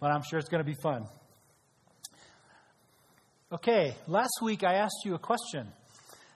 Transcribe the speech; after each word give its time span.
but 0.00 0.10
I'm 0.10 0.22
sure 0.22 0.38
it's 0.38 0.48
going 0.48 0.64
to 0.64 0.70
be 0.70 0.76
fun. 0.82 1.06
Okay, 3.50 3.94
last 4.06 4.40
week 4.42 4.62
I 4.62 4.74
asked 4.74 5.02
you 5.04 5.14
a 5.14 5.18
question. 5.18 5.68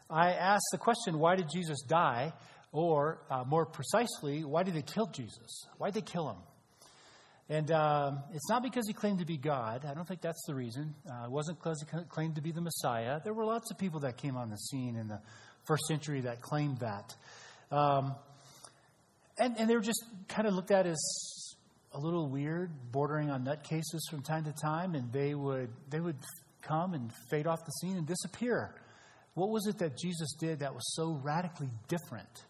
I 0.08 0.32
asked 0.32 0.68
the 0.72 0.78
question, 0.78 1.18
why 1.18 1.36
did 1.36 1.46
Jesus 1.52 1.82
die? 1.82 2.32
Or, 2.72 3.18
uh, 3.30 3.44
more 3.44 3.66
precisely, 3.66 4.44
why 4.44 4.62
did 4.62 4.74
they 4.74 4.82
kill 4.82 5.06
Jesus? 5.06 5.66
Why 5.76 5.88
did 5.88 5.94
they 6.02 6.10
kill 6.10 6.30
him? 6.30 6.36
And 7.50 7.70
um, 7.70 8.22
it's 8.32 8.48
not 8.48 8.62
because 8.62 8.86
he 8.86 8.94
claimed 8.94 9.18
to 9.18 9.26
be 9.26 9.36
God. 9.36 9.84
I 9.84 9.92
don't 9.92 10.08
think 10.08 10.22
that's 10.22 10.42
the 10.46 10.54
reason. 10.54 10.94
Uh, 11.06 11.24
it 11.26 11.30
wasn't 11.30 11.58
because 11.58 11.84
he 11.84 11.98
claimed 12.08 12.36
to 12.36 12.40
be 12.40 12.50
the 12.50 12.62
Messiah. 12.62 13.20
There 13.22 13.34
were 13.34 13.44
lots 13.44 13.70
of 13.70 13.76
people 13.76 14.00
that 14.00 14.16
came 14.16 14.36
on 14.36 14.48
the 14.48 14.56
scene 14.56 14.96
in 14.96 15.08
the 15.08 15.20
first 15.66 15.84
century 15.86 16.22
that 16.22 16.40
claimed 16.40 16.78
that. 16.78 17.14
Um, 17.70 18.14
and, 19.38 19.58
and 19.58 19.68
they 19.68 19.74
were 19.74 19.82
just 19.82 20.02
kind 20.28 20.48
of 20.48 20.54
looked 20.54 20.70
at 20.70 20.86
as 20.86 20.98
a 21.94 21.98
little 21.98 22.28
weird, 22.28 22.70
bordering 22.90 23.30
on 23.30 23.44
nutcases 23.44 24.00
from 24.10 24.22
time 24.22 24.44
to 24.44 24.52
time, 24.52 24.94
and 24.94 25.12
they 25.12 25.34
would, 25.34 25.70
they 25.90 26.00
would 26.00 26.16
come 26.62 26.94
and 26.94 27.10
fade 27.30 27.46
off 27.46 27.58
the 27.64 27.72
scene 27.72 27.96
and 27.96 28.06
disappear. 28.06 28.74
What 29.34 29.50
was 29.50 29.66
it 29.66 29.78
that 29.78 29.96
Jesus 29.96 30.34
did 30.38 30.60
that 30.60 30.74
was 30.74 30.94
so 30.94 31.18
radically 31.22 31.70
different? 31.88 32.44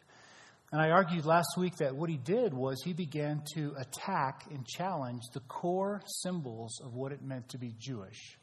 And 0.73 0.80
I 0.80 0.91
argued 0.91 1.27
last 1.27 1.51
week 1.59 1.77
that 1.77 1.95
what 1.95 2.09
he 2.09 2.16
did 2.16 2.55
was 2.55 2.82
he 2.82 2.95
began 2.95 3.42
to 3.55 3.74
attack 3.78 4.45
and 4.51 4.66
challenge 4.66 5.23
the 5.34 5.41
core 5.41 6.01
symbols 6.06 6.80
of 6.82 6.95
what 6.95 7.12
it 7.12 7.23
meant 7.23 7.51
to 7.51 7.59
be 7.59 7.74
Jewish. 7.79 8.38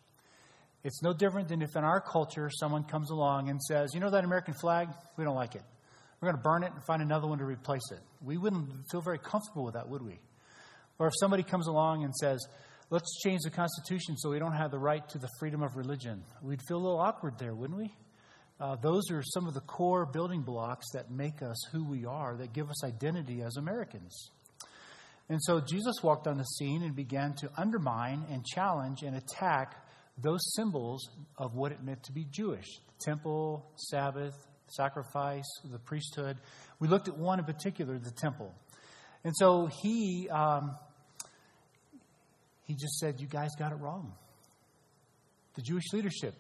It's 0.84 1.02
no 1.02 1.12
different 1.12 1.50
than 1.50 1.62
if 1.62 1.76
in 1.76 1.84
our 1.84 2.00
culture 2.00 2.50
someone 2.50 2.84
comes 2.84 3.10
along 3.10 3.50
and 3.50 3.62
says, 3.62 3.92
You 3.94 4.00
know 4.00 4.12
that 4.12 4.24
American 4.24 4.54
flag? 4.54 4.90
We 5.18 5.26
don't 5.26 5.36
like 5.36 5.56
it. 5.56 5.64
We're 6.22 6.28
going 6.32 6.38
to 6.38 6.44
burn 6.44 6.64
it 6.64 6.72
and 6.72 6.84
find 6.86 7.02
another 7.02 7.28
one 7.28 7.40
to 7.40 7.46
replace 7.46 7.92
it. 7.92 8.00
We 8.22 8.38
wouldn't 8.38 8.70
feel 8.92 9.02
very 9.02 9.20
comfortable 9.20 9.66
with 9.66 9.74
that, 9.74 9.90
would 9.90 10.04
we? 10.04 10.20
Or 11.00 11.08
if 11.08 11.14
somebody 11.20 11.44
comes 11.44 11.68
along 11.68 12.04
and 12.04 12.14
says, 12.16 12.46
Let's 12.92 13.20
change 13.22 13.42
the 13.44 13.52
Constitution 13.52 14.18
so 14.18 14.32
we 14.32 14.40
don't 14.40 14.56
have 14.56 14.72
the 14.72 14.80
right 14.80 15.08
to 15.10 15.20
the 15.20 15.30
freedom 15.40 15.62
of 15.62 15.76
religion, 15.76 16.24
we'd 16.42 16.62
feel 16.68 16.78
a 16.78 16.82
little 16.82 17.00
awkward 17.00 17.38
there, 17.38 17.54
wouldn't 17.54 17.78
we? 17.78 17.94
Uh, 18.60 18.78
those 18.78 19.12
are 19.12 19.22
some 19.22 19.48
of 19.48 19.54
the 19.54 19.62
core 19.62 20.08
building 20.08 20.42
blocks 20.42 20.88
that 20.94 21.12
make 21.12 21.44
us 21.44 21.56
who 21.72 21.88
we 21.88 22.06
are, 22.06 22.36
that 22.36 22.52
give 22.52 22.68
us 22.68 22.84
identity 22.84 23.44
as 23.44 23.58
Americans. 23.58 24.32
And 25.30 25.40
so 25.44 25.62
Jesus 25.62 26.02
walked 26.02 26.26
on 26.26 26.40
the 26.40 26.44
scene 26.44 26.82
and 26.82 26.96
began 26.96 27.36
to 27.36 27.52
undermine 27.56 28.26
and 28.32 28.44
challenge 28.44 29.04
and 29.04 29.16
attack 29.16 29.76
those 30.18 30.42
symbols 30.56 31.08
of 31.38 31.54
what 31.54 31.72
it 31.72 31.84
meant 31.84 32.02
to 32.06 32.12
be 32.12 32.26
Jewish 32.32 32.66
the 32.66 33.06
temple, 33.06 33.72
Sabbath, 33.76 34.34
sacrifice, 34.66 35.46
the 35.64 35.78
priesthood. 35.78 36.38
We 36.80 36.88
looked 36.88 37.08
at 37.08 37.16
one 37.16 37.38
in 37.38 37.46
particular, 37.46 38.00
the 38.00 38.12
temple. 38.20 38.52
And 39.24 39.34
so 39.38 39.70
he, 39.84 40.28
um, 40.30 40.76
he 42.70 42.76
just 42.76 43.00
said, 43.00 43.20
You 43.20 43.28
guys 43.28 43.50
got 43.60 43.74
it 43.74 43.80
wrong. 43.80 44.14
The 45.56 45.62
Jewish 45.62 45.92
leadership, 45.92 46.36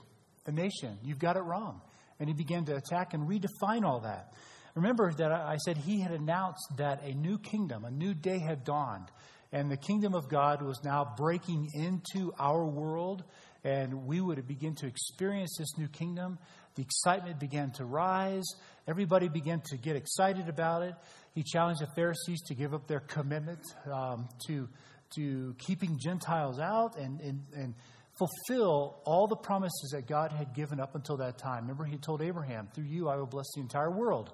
the 0.45 0.53
nation, 0.53 0.97
you've 1.03 1.19
got 1.19 1.35
it 1.35 1.41
wrong 1.41 1.81
and 2.19 2.27
he 2.27 2.33
began 2.33 2.65
to 2.65 2.75
attack 2.75 3.13
and 3.13 3.27
redefine 3.27 3.83
all 3.83 4.01
that. 4.01 4.33
Remember 4.75 5.11
that 5.13 5.31
I 5.31 5.57
said 5.57 5.77
he 5.77 5.99
had 5.99 6.11
announced 6.11 6.73
that 6.77 7.03
a 7.03 7.13
new 7.13 7.39
kingdom, 7.39 7.85
a 7.85 7.91
new 7.91 8.13
day 8.13 8.39
had 8.39 8.63
dawned, 8.63 9.09
and 9.51 9.71
the 9.71 9.77
kingdom 9.77 10.13
of 10.13 10.29
God 10.29 10.61
was 10.61 10.79
now 10.83 11.13
breaking 11.17 11.69
into 11.73 12.31
our 12.37 12.65
world, 12.65 13.23
and 13.63 14.05
we 14.05 14.21
would 14.21 14.45
begin 14.47 14.75
to 14.75 14.85
experience 14.85 15.55
this 15.57 15.77
new 15.77 15.87
kingdom. 15.87 16.37
The 16.75 16.83
excitement 16.83 17.39
began 17.39 17.71
to 17.71 17.85
rise. 17.85 18.45
Everybody 18.87 19.27
began 19.27 19.61
to 19.71 19.77
get 19.77 19.95
excited 19.95 20.47
about 20.49 20.83
it. 20.83 20.93
He 21.33 21.43
challenged 21.43 21.81
the 21.81 21.87
Pharisees 21.95 22.41
to 22.43 22.55
give 22.55 22.73
up 22.73 22.87
their 22.87 22.99
commitment 22.99 23.59
um, 23.91 24.29
to, 24.47 24.69
to 25.15 25.55
keeping 25.57 25.97
Gentiles 25.99 26.59
out 26.59 26.97
and, 26.97 27.19
and, 27.21 27.41
and 27.55 27.73
fulfill 28.17 29.01
all 29.05 29.27
the 29.27 29.35
promises 29.35 29.91
that 29.93 30.07
God 30.07 30.31
had 30.31 30.53
given 30.53 30.79
up 30.79 30.95
until 30.95 31.17
that 31.17 31.37
time. 31.37 31.63
Remember, 31.63 31.85
He 31.85 31.97
told 31.97 32.21
Abraham, 32.21 32.67
Through 32.73 32.85
you 32.85 33.09
I 33.09 33.15
will 33.15 33.25
bless 33.25 33.45
the 33.55 33.61
entire 33.61 33.91
world. 33.91 34.31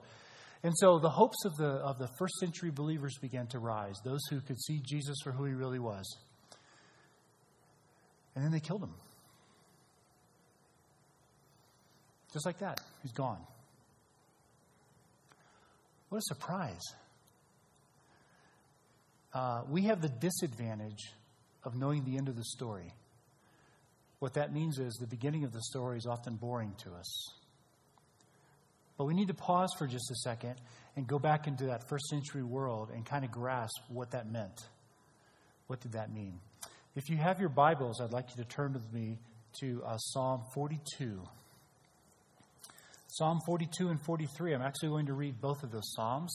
And 0.63 0.73
so 0.77 0.97
the 0.97 1.09
hopes 1.09 1.45
of 1.45 1.55
the, 1.57 1.67
of 1.67 1.99
the 1.99 2.09
first 2.17 2.33
century 2.39 2.71
believers 2.71 3.15
began 3.21 3.45
to 3.47 3.59
rise, 3.59 3.93
those 4.03 4.21
who 4.29 4.41
could 4.41 4.59
see 4.59 4.81
Jesus 4.83 5.17
for 5.23 5.31
who 5.31 5.45
He 5.45 5.53
really 5.53 5.79
was. 5.79 6.17
And 8.35 8.43
then 8.43 8.51
they 8.51 8.59
killed 8.59 8.83
Him. 8.83 8.93
Just 12.33 12.45
like 12.45 12.59
that, 12.59 12.81
He's 13.03 13.11
gone. 13.11 13.39
What 16.09 16.19
a 16.19 16.21
surprise. 16.21 16.81
Uh, 19.35 19.63
we 19.69 19.81
have 19.81 20.01
the 20.01 20.07
disadvantage 20.07 21.11
of 21.65 21.75
knowing 21.75 22.05
the 22.05 22.17
end 22.17 22.29
of 22.29 22.37
the 22.37 22.43
story. 22.45 22.93
What 24.19 24.35
that 24.35 24.53
means 24.53 24.79
is 24.79 24.93
the 24.93 25.07
beginning 25.07 25.43
of 25.43 25.51
the 25.51 25.61
story 25.61 25.97
is 25.97 26.05
often 26.05 26.35
boring 26.35 26.73
to 26.85 26.93
us. 26.93 27.33
But 28.97 29.05
we 29.05 29.13
need 29.13 29.27
to 29.27 29.33
pause 29.33 29.69
for 29.77 29.87
just 29.87 30.09
a 30.09 30.15
second 30.23 30.55
and 30.95 31.05
go 31.05 31.19
back 31.19 31.47
into 31.47 31.65
that 31.65 31.89
first 31.89 32.05
century 32.07 32.43
world 32.43 32.91
and 32.95 33.05
kind 33.05 33.25
of 33.25 33.31
grasp 33.31 33.75
what 33.89 34.11
that 34.11 34.31
meant. 34.31 34.61
What 35.67 35.81
did 35.81 35.91
that 35.91 36.13
mean? 36.13 36.39
If 36.95 37.09
you 37.09 37.17
have 37.17 37.41
your 37.41 37.49
Bibles, 37.49 37.99
I'd 37.99 38.13
like 38.13 38.29
you 38.29 38.41
to 38.41 38.49
turn 38.49 38.71
with 38.71 38.93
me 38.93 39.19
to 39.59 39.83
uh, 39.85 39.97
Psalm 39.97 40.43
42. 40.53 41.21
Psalm 43.07 43.39
42 43.45 43.89
and 43.89 44.01
43. 44.01 44.53
I'm 44.53 44.61
actually 44.61 44.89
going 44.89 45.07
to 45.07 45.13
read 45.13 45.41
both 45.41 45.61
of 45.63 45.71
those 45.71 45.93
Psalms. 45.93 46.33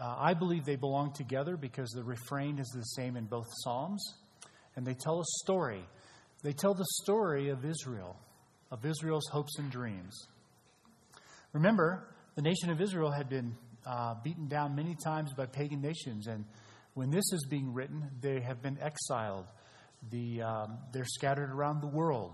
Uh, 0.00 0.16
I 0.18 0.34
believe 0.34 0.64
they 0.64 0.76
belong 0.76 1.12
together 1.12 1.56
because 1.56 1.90
the 1.90 2.04
refrain 2.04 2.58
is 2.58 2.68
the 2.68 2.82
same 2.82 3.16
in 3.16 3.26
both 3.26 3.46
Psalms, 3.62 4.02
and 4.76 4.86
they 4.86 4.94
tell 4.94 5.20
a 5.20 5.24
story 5.42 5.84
they 6.42 6.52
tell 6.52 6.74
the 6.74 6.86
story 7.02 7.50
of 7.50 7.64
Israel, 7.64 8.16
of 8.70 8.84
Israel's 8.86 9.28
hopes 9.30 9.58
and 9.58 9.70
dreams. 9.70 10.26
Remember, 11.52 12.08
the 12.34 12.42
nation 12.42 12.70
of 12.70 12.80
Israel 12.80 13.10
had 13.10 13.28
been 13.28 13.56
uh, 13.86 14.14
beaten 14.24 14.48
down 14.48 14.74
many 14.74 14.96
times 15.04 15.32
by 15.34 15.46
pagan 15.46 15.82
nations, 15.82 16.28
and 16.28 16.44
when 16.94 17.10
this 17.10 17.32
is 17.32 17.46
being 17.50 17.74
written, 17.74 18.10
they 18.20 18.40
have 18.40 18.62
been 18.62 18.78
exiled. 18.80 19.46
The, 20.10 20.42
um, 20.42 20.78
they're 20.92 21.04
scattered 21.04 21.50
around 21.50 21.82
the 21.82 21.88
world. 21.88 22.32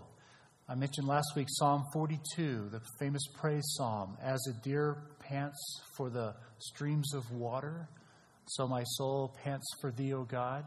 I 0.69 0.75
mentioned 0.75 1.06
last 1.06 1.37
week 1.37 1.47
Psalm 1.49 1.84
42, 1.93 2.71
the 2.72 2.81
famous 2.99 3.22
praise 3.34 3.62
psalm. 3.77 4.16
As 4.21 4.44
a 4.50 4.65
deer 4.65 4.97
pants 5.21 5.56
for 5.97 6.10
the 6.10 6.34
streams 6.59 7.15
of 7.15 7.31
water, 7.31 7.88
so 8.47 8.66
my 8.66 8.82
soul 8.82 9.37
pants 9.44 9.65
for 9.81 9.93
thee, 9.93 10.12
O 10.12 10.25
God. 10.25 10.65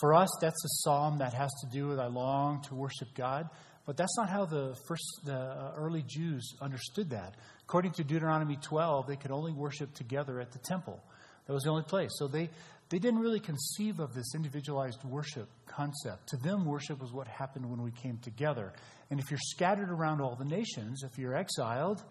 For 0.00 0.12
us, 0.12 0.28
that's 0.40 0.64
a 0.64 0.68
psalm 0.82 1.18
that 1.18 1.34
has 1.34 1.50
to 1.62 1.70
do 1.72 1.86
with 1.86 2.00
I 2.00 2.08
long 2.08 2.62
to 2.62 2.74
worship 2.74 3.14
God. 3.14 3.48
But 3.86 3.96
that's 3.96 4.16
not 4.18 4.28
how 4.28 4.44
the 4.44 4.76
first, 4.88 5.04
the 5.24 5.38
uh, 5.38 5.72
early 5.76 6.02
Jews 6.04 6.56
understood 6.60 7.10
that. 7.10 7.36
According 7.62 7.92
to 7.92 8.04
Deuteronomy 8.04 8.56
12, 8.60 9.06
they 9.06 9.16
could 9.16 9.30
only 9.30 9.52
worship 9.52 9.94
together 9.94 10.40
at 10.40 10.50
the 10.50 10.58
temple. 10.58 11.00
That 11.46 11.52
was 11.52 11.62
the 11.62 11.70
only 11.70 11.84
place. 11.84 12.10
So 12.18 12.26
they, 12.26 12.50
they 12.90 12.98
didn't 12.98 13.20
really 13.20 13.40
conceive 13.40 14.00
of 14.00 14.14
this 14.14 14.34
individualized 14.34 15.04
worship 15.04 15.48
concept. 15.66 16.28
To 16.28 16.36
them, 16.38 16.64
worship 16.64 17.00
was 17.00 17.12
what 17.12 17.28
happened 17.28 17.68
when 17.68 17.82
we 17.82 17.90
came 17.90 18.18
together. 18.18 18.72
And 19.10 19.20
if 19.20 19.30
you're 19.30 19.40
scattered 19.40 19.90
around 19.90 20.20
all 20.20 20.36
the 20.36 20.44
nations, 20.44 21.02
if 21.02 21.18
you're 21.18 21.36
exiled, 21.36 22.02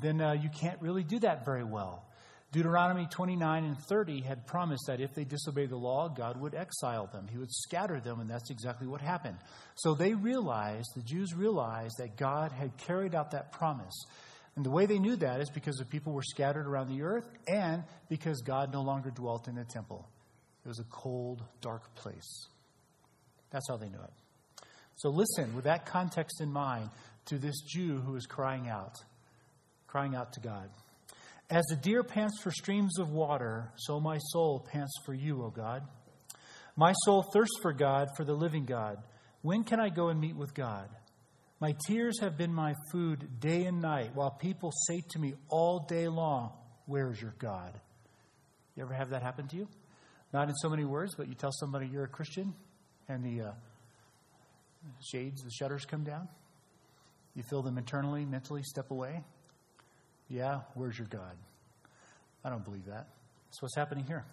then 0.00 0.20
uh, 0.20 0.34
you 0.34 0.48
can't 0.48 0.80
really 0.80 1.02
do 1.02 1.18
that 1.20 1.44
very 1.44 1.64
well. 1.64 2.06
Deuteronomy 2.52 3.06
29 3.08 3.64
and 3.64 3.78
30 3.78 4.22
had 4.22 4.44
promised 4.44 4.84
that 4.88 5.00
if 5.00 5.14
they 5.14 5.24
disobeyed 5.24 5.70
the 5.70 5.76
law, 5.76 6.08
God 6.08 6.40
would 6.40 6.54
exile 6.54 7.08
them. 7.12 7.28
He 7.30 7.38
would 7.38 7.52
scatter 7.52 8.00
them, 8.00 8.18
and 8.18 8.28
that's 8.28 8.50
exactly 8.50 8.88
what 8.88 9.00
happened. 9.00 9.36
So 9.76 9.94
they 9.94 10.14
realized, 10.14 10.88
the 10.96 11.02
Jews 11.02 11.32
realized, 11.32 11.94
that 11.98 12.16
God 12.16 12.50
had 12.50 12.76
carried 12.76 13.14
out 13.14 13.30
that 13.32 13.52
promise. 13.52 13.94
And 14.56 14.64
the 14.64 14.70
way 14.70 14.86
they 14.86 14.98
knew 14.98 15.14
that 15.16 15.40
is 15.40 15.48
because 15.48 15.76
the 15.76 15.84
people 15.84 16.12
were 16.12 16.24
scattered 16.24 16.66
around 16.66 16.88
the 16.88 17.02
earth 17.02 17.28
and 17.46 17.84
because 18.08 18.42
God 18.42 18.72
no 18.72 18.82
longer 18.82 19.10
dwelt 19.10 19.46
in 19.46 19.54
the 19.54 19.64
temple. 19.64 20.08
It 20.64 20.68
was 20.68 20.78
a 20.78 20.84
cold, 20.84 21.42
dark 21.60 21.94
place. 21.94 22.48
That's 23.50 23.66
how 23.68 23.76
they 23.76 23.88
knew 23.88 24.02
it. 24.02 24.64
So 24.96 25.08
listen, 25.08 25.54
with 25.54 25.64
that 25.64 25.86
context 25.86 26.40
in 26.40 26.52
mind, 26.52 26.90
to 27.26 27.38
this 27.38 27.60
Jew 27.60 27.98
who 27.98 28.16
is 28.16 28.26
crying 28.26 28.68
out, 28.68 28.96
crying 29.86 30.14
out 30.14 30.32
to 30.34 30.40
God. 30.40 30.68
As 31.48 31.64
the 31.66 31.76
deer 31.76 32.02
pants 32.02 32.40
for 32.40 32.50
streams 32.50 32.98
of 32.98 33.10
water, 33.10 33.70
so 33.76 33.98
my 33.98 34.18
soul 34.18 34.66
pants 34.72 34.92
for 35.04 35.14
you, 35.14 35.42
O 35.42 35.50
God. 35.50 35.82
My 36.76 36.92
soul 37.04 37.24
thirsts 37.32 37.58
for 37.60 37.72
God, 37.72 38.08
for 38.16 38.24
the 38.24 38.34
living 38.34 38.64
God. 38.64 38.98
When 39.42 39.64
can 39.64 39.80
I 39.80 39.88
go 39.88 40.08
and 40.08 40.20
meet 40.20 40.36
with 40.36 40.54
God? 40.54 40.88
My 41.60 41.74
tears 41.86 42.20
have 42.20 42.38
been 42.38 42.54
my 42.54 42.74
food 42.92 43.40
day 43.40 43.64
and 43.64 43.82
night, 43.82 44.12
while 44.14 44.30
people 44.30 44.72
say 44.86 45.02
to 45.10 45.18
me 45.18 45.34
all 45.48 45.86
day 45.88 46.08
long, 46.08 46.52
Where 46.86 47.10
is 47.10 47.20
your 47.20 47.34
God? 47.38 47.78
You 48.76 48.82
ever 48.84 48.94
have 48.94 49.10
that 49.10 49.22
happen 49.22 49.48
to 49.48 49.56
you? 49.56 49.68
Not 50.32 50.48
in 50.48 50.54
so 50.56 50.68
many 50.68 50.84
words, 50.84 51.14
but 51.16 51.28
you 51.28 51.34
tell 51.34 51.52
somebody 51.52 51.86
you're 51.86 52.04
a 52.04 52.08
Christian, 52.08 52.54
and 53.08 53.24
the 53.24 53.48
uh, 53.48 53.52
shades, 55.10 55.42
the 55.42 55.50
shutters 55.50 55.84
come 55.84 56.04
down. 56.04 56.28
You 57.34 57.42
feel 57.48 57.62
them 57.62 57.78
internally, 57.78 58.24
mentally 58.24 58.62
step 58.62 58.90
away. 58.90 59.22
Yeah, 60.28 60.60
where's 60.74 60.98
your 60.98 61.08
God? 61.08 61.36
I 62.44 62.50
don't 62.50 62.64
believe 62.64 62.86
that. 62.86 63.08
That's 63.48 63.62
what's 63.62 63.76
happening 63.76 64.04
here. 64.04 64.24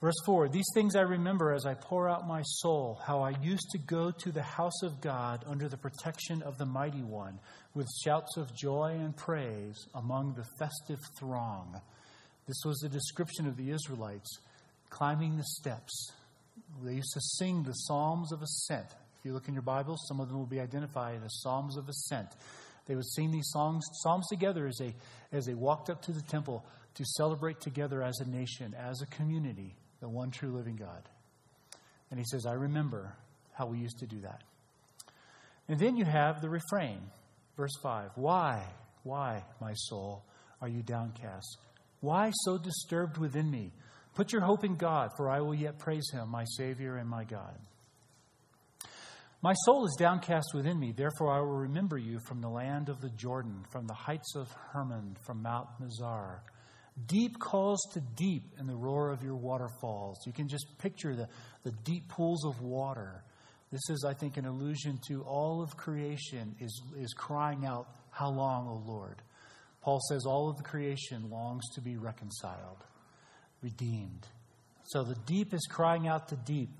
Verse 0.00 0.16
4 0.26 0.48
These 0.48 0.66
things 0.74 0.96
I 0.96 1.02
remember 1.02 1.52
as 1.52 1.66
I 1.66 1.74
pour 1.74 2.08
out 2.08 2.26
my 2.26 2.42
soul, 2.42 3.00
how 3.04 3.22
I 3.22 3.30
used 3.40 3.68
to 3.72 3.78
go 3.78 4.10
to 4.10 4.32
the 4.32 4.42
house 4.42 4.82
of 4.82 5.00
God 5.00 5.44
under 5.46 5.68
the 5.68 5.76
protection 5.76 6.42
of 6.42 6.58
the 6.58 6.66
Mighty 6.66 7.02
One, 7.02 7.38
with 7.74 7.86
shouts 8.04 8.36
of 8.36 8.54
joy 8.54 8.96
and 8.98 9.16
praise 9.16 9.86
among 9.94 10.34
the 10.34 10.44
festive 10.58 10.98
throng. 11.18 11.80
This 12.46 12.60
was 12.64 12.78
the 12.78 12.88
description 12.88 13.46
of 13.46 13.56
the 13.56 13.70
Israelites 13.70 14.28
climbing 14.92 15.36
the 15.36 15.44
steps. 15.44 16.12
They 16.84 16.94
used 16.94 17.12
to 17.14 17.20
sing 17.20 17.62
the 17.62 17.72
Psalms 17.72 18.30
of 18.30 18.42
Ascent. 18.42 18.86
If 19.18 19.24
you 19.24 19.32
look 19.32 19.48
in 19.48 19.54
your 19.54 19.62
Bible, 19.62 19.96
some 20.08 20.20
of 20.20 20.28
them 20.28 20.38
will 20.38 20.46
be 20.46 20.60
identified 20.60 21.20
as 21.24 21.40
Psalms 21.42 21.76
of 21.76 21.88
Ascent. 21.88 22.28
They 22.86 22.94
would 22.94 23.06
sing 23.06 23.30
these 23.30 23.48
songs, 23.50 23.84
psalms 24.02 24.26
together 24.28 24.66
as 24.66 24.76
they, 24.78 24.94
as 25.30 25.46
they 25.46 25.54
walked 25.54 25.88
up 25.88 26.02
to 26.02 26.12
the 26.12 26.22
temple 26.22 26.64
to 26.94 27.04
celebrate 27.16 27.60
together 27.60 28.02
as 28.02 28.18
a 28.20 28.28
nation, 28.28 28.74
as 28.78 29.00
a 29.00 29.06
community, 29.06 29.74
the 30.00 30.08
one 30.08 30.30
true 30.30 30.52
living 30.52 30.76
God. 30.76 31.08
And 32.10 32.18
he 32.18 32.26
says, 32.26 32.44
I 32.44 32.52
remember 32.52 33.14
how 33.54 33.66
we 33.66 33.78
used 33.78 33.98
to 34.00 34.06
do 34.06 34.20
that. 34.20 34.42
And 35.68 35.78
then 35.78 35.96
you 35.96 36.04
have 36.04 36.42
the 36.42 36.50
refrain, 36.50 36.98
verse 37.56 37.74
5 37.82 38.10
Why, 38.16 38.62
why, 39.04 39.44
my 39.60 39.72
soul, 39.74 40.24
are 40.60 40.68
you 40.68 40.82
downcast? 40.82 41.58
Why 42.00 42.32
so 42.44 42.58
disturbed 42.58 43.16
within 43.16 43.50
me? 43.50 43.72
Put 44.14 44.32
your 44.32 44.42
hope 44.42 44.64
in 44.64 44.76
God, 44.76 45.10
for 45.16 45.30
I 45.30 45.40
will 45.40 45.54
yet 45.54 45.78
praise 45.78 46.08
him, 46.12 46.28
my 46.28 46.44
Savior 46.44 46.96
and 46.96 47.08
my 47.08 47.24
God. 47.24 47.58
My 49.42 49.54
soul 49.64 49.86
is 49.86 49.96
downcast 49.98 50.54
within 50.54 50.78
me, 50.78 50.92
therefore 50.92 51.32
I 51.32 51.40
will 51.40 51.58
remember 51.58 51.98
you 51.98 52.20
from 52.28 52.40
the 52.40 52.48
land 52.48 52.88
of 52.88 53.00
the 53.00 53.10
Jordan, 53.10 53.64
from 53.72 53.86
the 53.86 53.94
heights 53.94 54.36
of 54.36 54.48
Hermon, 54.70 55.16
from 55.26 55.42
Mount 55.42 55.66
Mizar. 55.80 56.40
Deep 57.06 57.38
calls 57.38 57.80
to 57.94 58.00
deep 58.16 58.44
in 58.60 58.66
the 58.66 58.76
roar 58.76 59.10
of 59.10 59.22
your 59.22 59.34
waterfalls. 59.34 60.18
You 60.26 60.32
can 60.32 60.46
just 60.46 60.66
picture 60.78 61.16
the, 61.16 61.28
the 61.64 61.72
deep 61.84 62.08
pools 62.08 62.44
of 62.44 62.60
water. 62.60 63.24
This 63.72 63.80
is, 63.88 64.04
I 64.06 64.12
think, 64.12 64.36
an 64.36 64.44
allusion 64.44 65.00
to 65.08 65.22
all 65.22 65.62
of 65.62 65.76
creation 65.76 66.54
is, 66.60 66.82
is 66.96 67.14
crying 67.14 67.64
out, 67.64 67.88
How 68.10 68.30
long, 68.30 68.68
O 68.68 68.82
Lord? 68.86 69.22
Paul 69.80 69.98
says 70.08 70.24
all 70.26 70.50
of 70.50 70.56
the 70.56 70.62
creation 70.62 71.30
longs 71.30 71.64
to 71.74 71.80
be 71.80 71.96
reconciled, 71.96 72.84
redeemed. 73.62 74.26
So 74.84 75.04
the 75.04 75.16
deep 75.26 75.54
is 75.54 75.66
crying 75.70 76.08
out 76.08 76.28
to 76.28 76.36
deep. 76.36 76.70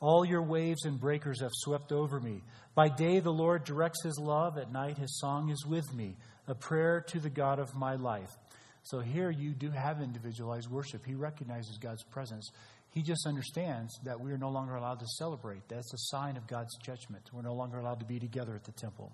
All 0.00 0.24
your 0.24 0.42
waves 0.42 0.84
and 0.84 0.98
breakers 0.98 1.40
have 1.40 1.50
swept 1.52 1.92
over 1.92 2.18
me. 2.18 2.42
By 2.74 2.88
day, 2.88 3.20
the 3.20 3.30
Lord 3.30 3.64
directs 3.64 4.02
his 4.02 4.18
love. 4.18 4.58
At 4.58 4.72
night, 4.72 4.98
his 4.98 5.20
song 5.20 5.50
is 5.50 5.64
with 5.66 5.92
me, 5.94 6.16
a 6.48 6.54
prayer 6.54 7.04
to 7.08 7.20
the 7.20 7.30
God 7.30 7.58
of 7.58 7.74
my 7.74 7.94
life. 7.94 8.30
So 8.84 8.98
here 8.98 9.30
you 9.30 9.52
do 9.52 9.70
have 9.70 10.00
individualized 10.00 10.68
worship. 10.68 11.06
He 11.06 11.14
recognizes 11.14 11.78
God's 11.78 12.02
presence. 12.02 12.50
He 12.90 13.02
just 13.02 13.26
understands 13.26 13.96
that 14.04 14.20
we 14.20 14.32
are 14.32 14.38
no 14.38 14.50
longer 14.50 14.74
allowed 14.74 15.00
to 15.00 15.06
celebrate. 15.18 15.68
That's 15.68 15.94
a 15.94 15.98
sign 15.98 16.36
of 16.36 16.46
God's 16.46 16.76
judgment. 16.78 17.30
We're 17.32 17.42
no 17.42 17.54
longer 17.54 17.78
allowed 17.78 18.00
to 18.00 18.06
be 18.06 18.18
together 18.18 18.54
at 18.54 18.64
the 18.64 18.72
temple. 18.72 19.12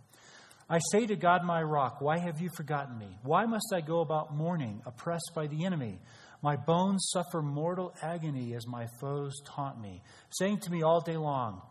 I 0.71 0.81
say 0.91 1.07
to 1.07 1.17
God, 1.17 1.45
my 1.45 1.63
rock, 1.63 2.01
why 2.01 2.19
have 2.19 2.41
you 2.41 2.51
forgotten 2.57 2.99
me? 2.99 3.19
Why 3.23 3.47
must 3.47 3.73
I 3.75 3.81
go 3.81 4.01
about 4.01 4.35
mourning, 4.35 4.83
oppressed 4.85 5.33
by 5.35 5.47
the 5.47 5.65
enemy? 5.65 5.99
My 6.43 6.57
bones 6.57 7.09
suffer 7.13 7.43
mortal 7.43 7.95
agony 8.01 8.55
as 8.55 8.67
my 8.67 8.87
foes 9.01 9.41
taunt 9.45 9.81
me, 9.81 10.03
saying 10.31 10.61
to 10.61 10.71
me 10.71 10.83
all 10.83 11.01
day 11.01 11.17
long, 11.17 11.63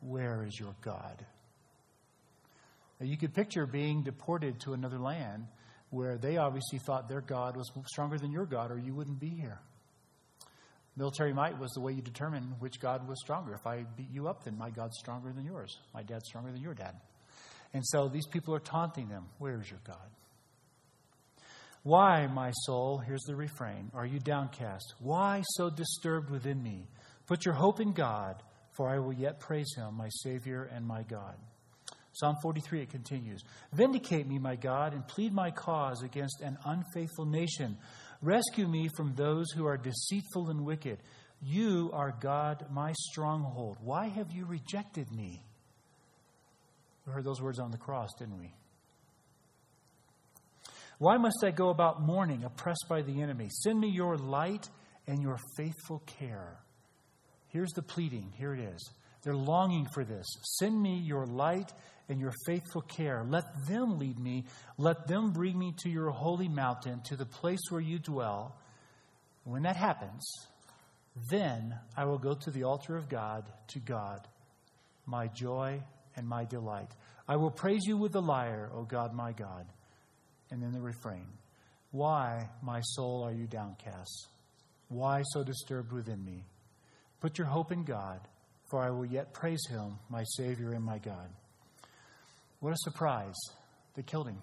Where 0.00 0.44
is 0.44 0.58
your 0.58 0.74
God? 0.80 1.24
Now, 3.00 3.06
you 3.06 3.16
could 3.16 3.34
picture 3.34 3.66
being 3.66 4.04
deported 4.04 4.60
to 4.60 4.74
another 4.74 4.98
land 4.98 5.46
where 5.90 6.18
they 6.18 6.36
obviously 6.36 6.78
thought 6.78 7.08
their 7.08 7.20
God 7.20 7.56
was 7.56 7.70
stronger 7.86 8.16
than 8.16 8.30
your 8.30 8.46
God, 8.46 8.70
or 8.70 8.78
you 8.78 8.94
wouldn't 8.94 9.18
be 9.18 9.28
here. 9.28 9.58
Military 10.96 11.32
might 11.32 11.58
was 11.58 11.70
the 11.72 11.80
way 11.80 11.92
you 11.92 12.02
determine 12.02 12.54
which 12.60 12.78
God 12.78 13.08
was 13.08 13.18
stronger. 13.20 13.54
If 13.54 13.66
I 13.66 13.84
beat 13.96 14.10
you 14.10 14.28
up, 14.28 14.44
then 14.44 14.56
my 14.56 14.70
God's 14.70 14.96
stronger 14.98 15.32
than 15.32 15.44
yours. 15.44 15.78
My 15.94 16.02
dad's 16.02 16.26
stronger 16.26 16.52
than 16.52 16.60
your 16.60 16.74
dad. 16.74 16.94
And 17.74 17.82
so 17.86 18.08
these 18.08 18.26
people 18.26 18.54
are 18.54 18.60
taunting 18.60 19.08
them. 19.08 19.26
Where 19.38 19.58
is 19.60 19.70
your 19.70 19.80
God? 19.86 19.96
Why, 21.82 22.28
my 22.28 22.52
soul, 22.64 22.98
here's 22.98 23.22
the 23.22 23.34
refrain, 23.34 23.90
are 23.92 24.06
you 24.06 24.20
downcast? 24.20 24.94
Why 25.00 25.42
so 25.56 25.68
disturbed 25.68 26.30
within 26.30 26.62
me? 26.62 26.86
Put 27.26 27.44
your 27.44 27.54
hope 27.54 27.80
in 27.80 27.92
God, 27.92 28.42
for 28.76 28.88
I 28.88 28.98
will 28.98 29.12
yet 29.12 29.40
praise 29.40 29.72
him, 29.76 29.94
my 29.94 30.08
Savior 30.22 30.70
and 30.72 30.86
my 30.86 31.02
God. 31.02 31.34
Psalm 32.12 32.36
43, 32.42 32.82
it 32.82 32.90
continues 32.90 33.42
Vindicate 33.72 34.28
me, 34.28 34.38
my 34.38 34.54
God, 34.54 34.92
and 34.92 35.06
plead 35.08 35.32
my 35.32 35.50
cause 35.50 36.02
against 36.02 36.40
an 36.40 36.56
unfaithful 36.64 37.24
nation. 37.24 37.76
Rescue 38.20 38.68
me 38.68 38.88
from 38.96 39.14
those 39.16 39.50
who 39.50 39.66
are 39.66 39.76
deceitful 39.76 40.50
and 40.50 40.64
wicked. 40.64 40.98
You 41.42 41.90
are 41.92 42.14
God, 42.20 42.66
my 42.70 42.92
stronghold. 43.10 43.78
Why 43.80 44.06
have 44.06 44.30
you 44.30 44.44
rejected 44.44 45.10
me? 45.10 45.42
We 47.06 47.12
heard 47.12 47.24
those 47.24 47.42
words 47.42 47.58
on 47.58 47.72
the 47.72 47.78
cross, 47.78 48.10
didn't 48.16 48.38
we? 48.38 48.52
Why 51.02 51.16
must 51.16 51.42
I 51.42 51.50
go 51.50 51.70
about 51.70 52.00
mourning, 52.00 52.44
oppressed 52.44 52.84
by 52.88 53.02
the 53.02 53.22
enemy? 53.22 53.48
Send 53.64 53.80
me 53.80 53.88
your 53.88 54.16
light 54.16 54.68
and 55.08 55.20
your 55.20 55.36
faithful 55.56 56.00
care. 56.06 56.60
Here's 57.48 57.72
the 57.72 57.82
pleading. 57.82 58.32
Here 58.38 58.54
it 58.54 58.60
is. 58.60 58.90
They're 59.24 59.34
longing 59.34 59.88
for 59.92 60.04
this. 60.04 60.24
Send 60.60 60.80
me 60.80 61.02
your 61.04 61.26
light 61.26 61.72
and 62.08 62.20
your 62.20 62.32
faithful 62.46 62.82
care. 62.82 63.24
Let 63.28 63.42
them 63.66 63.98
lead 63.98 64.16
me. 64.16 64.44
Let 64.78 65.08
them 65.08 65.32
bring 65.32 65.58
me 65.58 65.74
to 65.78 65.90
your 65.90 66.10
holy 66.10 66.48
mountain, 66.48 67.00
to 67.06 67.16
the 67.16 67.26
place 67.26 67.62
where 67.70 67.80
you 67.80 67.98
dwell. 67.98 68.54
When 69.42 69.64
that 69.64 69.74
happens, 69.74 70.24
then 71.32 71.74
I 71.96 72.04
will 72.04 72.18
go 72.18 72.34
to 72.34 72.50
the 72.52 72.62
altar 72.62 72.96
of 72.96 73.08
God, 73.08 73.42
to 73.72 73.80
God, 73.80 74.20
my 75.06 75.26
joy 75.26 75.82
and 76.14 76.28
my 76.28 76.44
delight. 76.44 76.92
I 77.26 77.34
will 77.34 77.50
praise 77.50 77.82
you 77.86 77.96
with 77.96 78.12
the 78.12 78.22
lyre, 78.22 78.70
O 78.72 78.84
God, 78.84 79.12
my 79.12 79.32
God. 79.32 79.66
And 80.52 80.62
then 80.62 80.72
the 80.72 80.80
refrain 80.80 81.26
Why, 81.90 82.48
my 82.62 82.80
soul, 82.82 83.24
are 83.24 83.32
you 83.32 83.46
downcast? 83.46 84.28
Why 84.88 85.22
so 85.32 85.42
disturbed 85.42 85.92
within 85.92 86.22
me? 86.24 86.44
Put 87.20 87.38
your 87.38 87.46
hope 87.46 87.72
in 87.72 87.84
God, 87.84 88.20
for 88.70 88.82
I 88.82 88.90
will 88.90 89.06
yet 89.06 89.32
praise 89.32 89.66
him, 89.68 89.98
my 90.10 90.22
Savior 90.36 90.72
and 90.72 90.84
my 90.84 90.98
God. 90.98 91.30
What 92.60 92.74
a 92.74 92.76
surprise. 92.78 93.36
They 93.96 94.02
killed 94.02 94.28
him. 94.28 94.38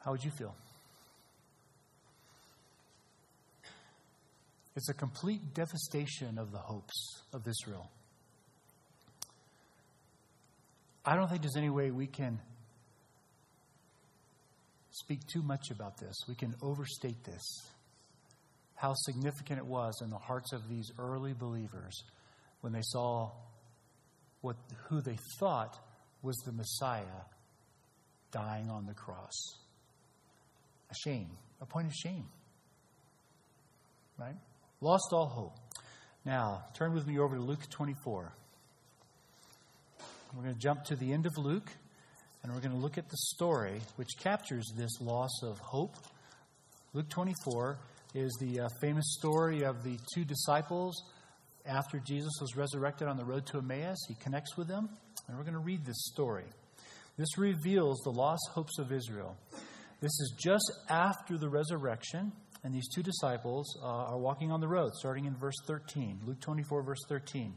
How 0.00 0.10
would 0.10 0.24
you 0.24 0.32
feel? 0.32 0.54
It's 4.76 4.88
a 4.88 4.94
complete 4.94 5.54
devastation 5.54 6.36
of 6.36 6.50
the 6.50 6.58
hopes 6.58 7.22
of 7.32 7.46
Israel. 7.46 7.88
I 11.06 11.16
don't 11.16 11.28
think 11.28 11.42
there's 11.42 11.56
any 11.56 11.70
way 11.70 11.90
we 11.90 12.06
can 12.06 12.40
speak 14.90 15.20
too 15.26 15.42
much 15.42 15.70
about 15.70 15.98
this. 15.98 16.14
We 16.28 16.34
can 16.34 16.54
overstate 16.62 17.22
this. 17.24 17.42
How 18.74 18.94
significant 18.94 19.58
it 19.58 19.66
was 19.66 20.00
in 20.02 20.10
the 20.10 20.18
hearts 20.18 20.52
of 20.52 20.68
these 20.68 20.90
early 20.98 21.32
believers 21.32 22.02
when 22.60 22.72
they 22.72 22.82
saw 22.82 23.32
what, 24.40 24.56
who 24.88 25.00
they 25.00 25.16
thought 25.38 25.78
was 26.22 26.36
the 26.46 26.52
Messiah 26.52 27.22
dying 28.30 28.70
on 28.70 28.86
the 28.86 28.94
cross. 28.94 29.32
A 30.90 30.94
shame, 31.08 31.30
a 31.60 31.66
point 31.66 31.86
of 31.86 31.94
shame. 31.94 32.24
Right? 34.18 34.36
Lost 34.80 35.08
all 35.12 35.26
hope. 35.26 35.56
Now, 36.24 36.64
turn 36.74 36.94
with 36.94 37.06
me 37.06 37.18
over 37.18 37.36
to 37.36 37.42
Luke 37.42 37.68
24. 37.70 38.32
We're 40.36 40.42
going 40.42 40.54
to 40.54 40.60
jump 40.60 40.82
to 40.86 40.96
the 40.96 41.12
end 41.12 41.26
of 41.26 41.32
Luke, 41.38 41.70
and 42.42 42.52
we're 42.52 42.60
going 42.60 42.72
to 42.72 42.78
look 42.78 42.98
at 42.98 43.08
the 43.08 43.16
story 43.16 43.80
which 43.94 44.18
captures 44.18 44.72
this 44.76 45.00
loss 45.00 45.30
of 45.44 45.58
hope. 45.60 45.94
Luke 46.92 47.08
24 47.08 47.78
is 48.14 48.36
the 48.40 48.62
uh, 48.62 48.68
famous 48.80 49.04
story 49.16 49.62
of 49.62 49.84
the 49.84 49.96
two 50.12 50.24
disciples 50.24 51.04
after 51.64 52.00
Jesus 52.00 52.32
was 52.40 52.56
resurrected 52.56 53.06
on 53.06 53.16
the 53.16 53.24
road 53.24 53.46
to 53.46 53.58
Emmaus. 53.58 53.96
He 54.08 54.16
connects 54.16 54.56
with 54.56 54.66
them, 54.66 54.88
and 55.28 55.36
we're 55.36 55.44
going 55.44 55.54
to 55.54 55.60
read 55.60 55.86
this 55.86 56.04
story. 56.12 56.46
This 57.16 57.38
reveals 57.38 58.00
the 58.00 58.10
lost 58.10 58.48
hopes 58.54 58.80
of 58.80 58.90
Israel. 58.90 59.36
This 60.00 60.10
is 60.10 60.34
just 60.36 60.72
after 60.90 61.38
the 61.38 61.48
resurrection 61.48 62.32
and 62.64 62.74
these 62.74 62.88
two 62.88 63.02
disciples 63.02 63.78
uh, 63.82 63.86
are 63.86 64.18
walking 64.18 64.50
on 64.50 64.60
the 64.60 64.68
road, 64.68 64.94
starting 64.94 65.26
in 65.26 65.36
verse 65.36 65.54
13, 65.66 66.20
Luke 66.26 66.40
24, 66.40 66.82
verse 66.82 67.04
13. 67.08 67.54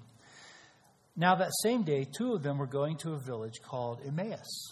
Now, 1.20 1.34
that 1.36 1.50
same 1.64 1.82
day, 1.82 2.06
two 2.06 2.34
of 2.34 2.44
them 2.44 2.60
were 2.60 2.68
going 2.68 2.98
to 2.98 3.14
a 3.14 3.18
village 3.18 3.60
called 3.64 4.02
Emmaus. 4.06 4.72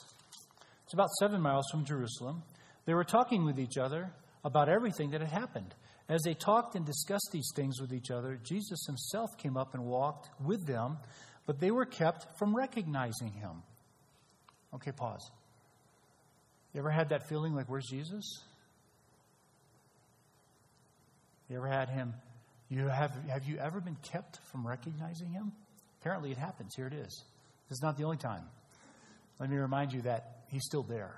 It's 0.84 0.94
about 0.94 1.10
seven 1.20 1.42
miles 1.42 1.66
from 1.72 1.86
Jerusalem. 1.86 2.44
They 2.86 2.94
were 2.94 3.04
talking 3.04 3.46
with 3.46 3.60
each 3.60 3.78
other 3.80 4.12
about 4.44 4.70
everything 4.70 5.10
that 5.10 5.22
had 5.22 5.32
happened. 5.32 5.74
As 6.08 6.22
they 6.24 6.36
talked 6.36 6.76
and 6.76 6.86
discussed 6.86 7.30
these 7.32 7.50
things 7.56 7.82
with 7.82 7.92
each 7.92 8.12
other, 8.12 8.40
Jesus 8.44 8.86
himself 8.86 9.32
came 9.40 9.58
up 9.58 9.74
and 9.74 9.86
walked 9.86 10.30
with 10.40 10.68
them, 10.68 10.98
but 11.48 11.60
they 11.60 11.72
were 11.72 11.86
kept 11.86 12.28
from 12.38 12.56
recognizing 12.56 13.32
him. 13.32 13.64
Okay, 14.76 14.92
pause. 14.92 15.32
You 16.74 16.80
ever 16.80 16.92
had 16.92 17.10
that 17.10 17.28
feeling 17.28 17.56
like, 17.56 17.68
where's 17.68 17.88
Jesus? 17.90 18.44
You 21.50 21.58
ever 21.58 21.68
had 21.68 21.90
him? 21.90 22.14
You 22.70 22.88
have, 22.88 23.16
have 23.30 23.46
you 23.46 23.58
ever 23.58 23.82
been 23.82 23.98
kept 24.04 24.40
from 24.52 24.68
recognizing 24.68 25.32
him? 25.32 25.52
Apparently, 26.06 26.30
it 26.30 26.38
happens. 26.38 26.76
Here 26.76 26.86
it 26.86 26.94
is. 26.94 27.24
This 27.68 27.78
is 27.78 27.82
not 27.82 27.98
the 27.98 28.04
only 28.04 28.18
time. 28.18 28.44
Let 29.40 29.50
me 29.50 29.58
remind 29.58 29.92
you 29.92 30.04
that 30.04 30.44
he's 30.50 30.62
still 30.64 30.84
there. 30.84 31.16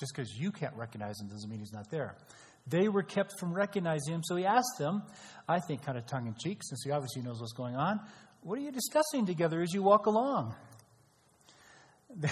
Just 0.00 0.12
because 0.12 0.36
you 0.36 0.50
can't 0.50 0.74
recognize 0.74 1.20
him 1.20 1.28
doesn't 1.28 1.48
mean 1.48 1.60
he's 1.60 1.72
not 1.72 1.88
there. 1.88 2.16
They 2.66 2.88
were 2.88 3.04
kept 3.04 3.38
from 3.38 3.54
recognizing 3.54 4.14
him, 4.14 4.22
so 4.24 4.34
he 4.34 4.44
asked 4.44 4.78
them, 4.80 5.04
I 5.48 5.60
think 5.60 5.84
kind 5.84 5.96
of 5.96 6.06
tongue 6.06 6.26
in 6.26 6.34
cheek, 6.34 6.58
since 6.64 6.82
he 6.84 6.90
obviously 6.90 7.22
knows 7.22 7.38
what's 7.38 7.52
going 7.52 7.76
on, 7.76 8.00
What 8.42 8.58
are 8.58 8.62
you 8.62 8.72
discussing 8.72 9.26
together 9.26 9.62
as 9.62 9.72
you 9.72 9.82
walk 9.82 10.06
along? 10.06 10.54
They, 12.16 12.30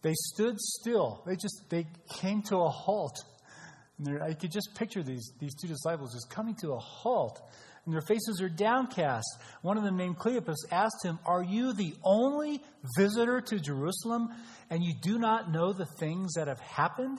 they 0.00 0.14
stood 0.14 0.58
still. 0.58 1.22
They 1.26 1.34
just 1.34 1.64
they 1.68 1.86
came 2.20 2.40
to 2.42 2.58
a 2.58 2.68
halt. 2.68 3.18
And 3.98 4.22
I 4.22 4.32
could 4.32 4.52
just 4.52 4.70
picture 4.74 5.02
these, 5.02 5.32
these 5.40 5.54
two 5.54 5.66
disciples 5.66 6.14
just 6.14 6.30
coming 6.30 6.54
to 6.62 6.72
a 6.72 6.78
halt 6.78 7.42
and 7.86 7.94
their 7.94 8.02
faces 8.02 8.42
are 8.42 8.48
downcast. 8.48 9.38
One 9.62 9.78
of 9.78 9.84
them, 9.84 9.96
named 9.96 10.18
Cleopas, 10.18 10.56
asked 10.72 11.04
him, 11.04 11.18
Are 11.24 11.42
you 11.42 11.72
the 11.72 11.94
only 12.04 12.62
visitor 12.98 13.40
to 13.40 13.60
Jerusalem, 13.60 14.28
and 14.68 14.84
you 14.84 14.92
do 15.00 15.18
not 15.18 15.50
know 15.50 15.72
the 15.72 15.86
things 15.98 16.34
that 16.34 16.48
have 16.48 16.60
happened? 16.60 17.18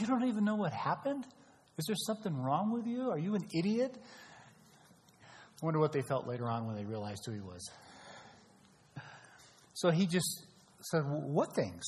You 0.00 0.06
don't 0.06 0.24
even 0.24 0.44
know 0.44 0.56
what 0.56 0.72
happened? 0.72 1.24
Is 1.76 1.84
there 1.86 1.96
something 1.96 2.34
wrong 2.34 2.72
with 2.72 2.86
you? 2.86 3.10
Are 3.10 3.18
you 3.18 3.34
an 3.34 3.46
idiot? 3.54 3.94
I 5.62 5.64
wonder 5.64 5.78
what 5.78 5.92
they 5.92 6.02
felt 6.02 6.26
later 6.26 6.48
on 6.48 6.66
when 6.66 6.76
they 6.76 6.84
realized 6.84 7.24
who 7.26 7.32
he 7.32 7.40
was. 7.40 7.70
So 9.74 9.90
he 9.90 10.06
just 10.06 10.46
said, 10.80 11.02
What 11.04 11.54
things? 11.54 11.84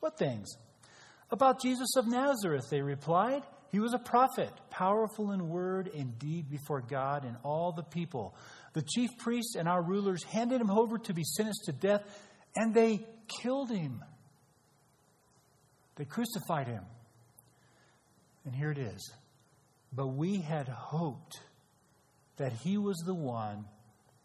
What 0.00 0.18
things? 0.18 0.48
About 1.30 1.60
Jesus 1.60 1.96
of 1.96 2.06
Nazareth, 2.06 2.64
they 2.70 2.80
replied. 2.80 3.42
He 3.72 3.80
was 3.80 3.94
a 3.94 3.98
prophet, 3.98 4.50
powerful 4.76 5.32
in 5.32 5.48
word 5.48 5.90
and 5.96 6.18
deed 6.18 6.50
before 6.50 6.80
God 6.80 7.24
and 7.24 7.36
all 7.42 7.72
the 7.72 7.82
people. 7.82 8.34
The 8.74 8.82
chief 8.82 9.10
priests 9.18 9.54
and 9.56 9.68
our 9.68 9.82
rulers 9.82 10.22
handed 10.22 10.60
him 10.60 10.70
over 10.70 10.98
to 10.98 11.14
be 11.14 11.24
sentenced 11.24 11.64
to 11.66 11.72
death, 11.72 12.02
and 12.54 12.74
they 12.74 13.06
killed 13.42 13.70
him. 13.70 14.04
They 15.96 16.04
crucified 16.04 16.68
him. 16.68 16.84
And 18.44 18.54
here 18.54 18.70
it 18.70 18.78
is. 18.78 19.12
But 19.92 20.08
we 20.08 20.38
had 20.38 20.68
hoped 20.68 21.40
that 22.36 22.52
he 22.52 22.76
was 22.76 22.96
the 23.06 23.14
one 23.14 23.64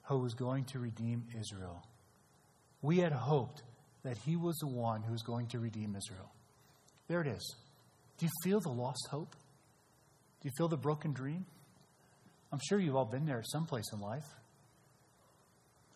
who 0.03 0.19
was 0.19 0.33
going 0.33 0.65
to 0.65 0.79
redeem 0.79 1.23
Israel. 1.39 1.81
We 2.81 2.97
had 2.97 3.13
hoped 3.13 3.63
that 4.03 4.17
he 4.17 4.35
was 4.35 4.57
the 4.57 4.67
one 4.67 5.01
who 5.03 5.13
was 5.13 5.21
going 5.21 5.47
to 5.47 5.59
redeem 5.59 5.95
Israel. 5.95 6.29
There 7.07 7.21
it 7.21 7.27
is. 7.27 7.55
Do 8.17 8.25
you 8.25 8.31
feel 8.43 8.59
the 8.59 8.69
lost 8.69 9.07
hope? 9.09 9.35
Do 10.41 10.47
you 10.47 10.51
feel 10.57 10.67
the 10.67 10.77
broken 10.77 11.13
dream? 11.13 11.45
I'm 12.51 12.59
sure 12.67 12.79
you've 12.79 12.95
all 12.95 13.05
been 13.05 13.25
there 13.25 13.43
someplace 13.43 13.93
in 13.93 13.99
life. 13.99 14.25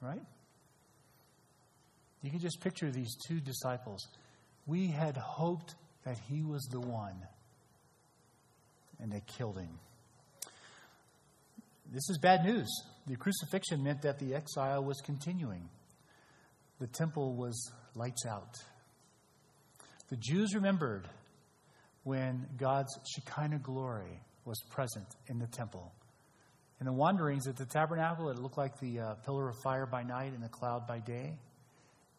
Right? 0.02 0.22
You 2.22 2.32
can 2.32 2.40
just 2.40 2.62
picture 2.62 2.92
these 2.92 3.16
two 3.28 3.40
disciples. 3.40 4.08
We 4.68 4.88
had 4.88 5.18
hoped 5.18 5.75
that 6.06 6.18
he 6.30 6.44
was 6.44 6.64
the 6.72 6.80
one, 6.80 7.16
and 9.00 9.12
they 9.12 9.22
killed 9.38 9.58
him. 9.58 9.80
This 11.92 12.10
is 12.10 12.18
bad 12.20 12.44
news. 12.44 12.68
The 13.08 13.16
crucifixion 13.16 13.84
meant 13.84 14.02
that 14.04 14.20
the 14.20 14.34
exile 14.34 14.84
was 14.84 15.02
continuing, 15.02 15.70
the 16.80 16.88
temple 16.88 17.36
was 17.36 17.72
lights 17.96 18.25
out. 18.25 18.56
The 20.10 20.18
Jews 20.18 20.54
remembered 20.54 21.08
when 22.04 22.48
God's 22.58 22.98
Shekinah 23.16 23.60
glory 23.60 24.22
was 24.46 24.62
present 24.70 25.08
in 25.28 25.40
the 25.40 25.48
temple. 25.48 25.92
In 26.80 26.86
the 26.86 26.94
wanderings 26.94 27.48
at 27.48 27.56
the 27.56 27.66
tabernacle, 27.66 28.30
it 28.30 28.38
looked 28.38 28.58
like 28.58 28.80
the 28.80 29.00
uh, 29.00 29.14
pillar 29.25 29.50
of 29.50 29.56
fire 29.64 29.86
by 29.86 30.04
night 30.04 30.34
and 30.34 30.44
the 30.44 30.50
cloud 30.50 30.88
by 30.88 31.00
day. 31.00 31.34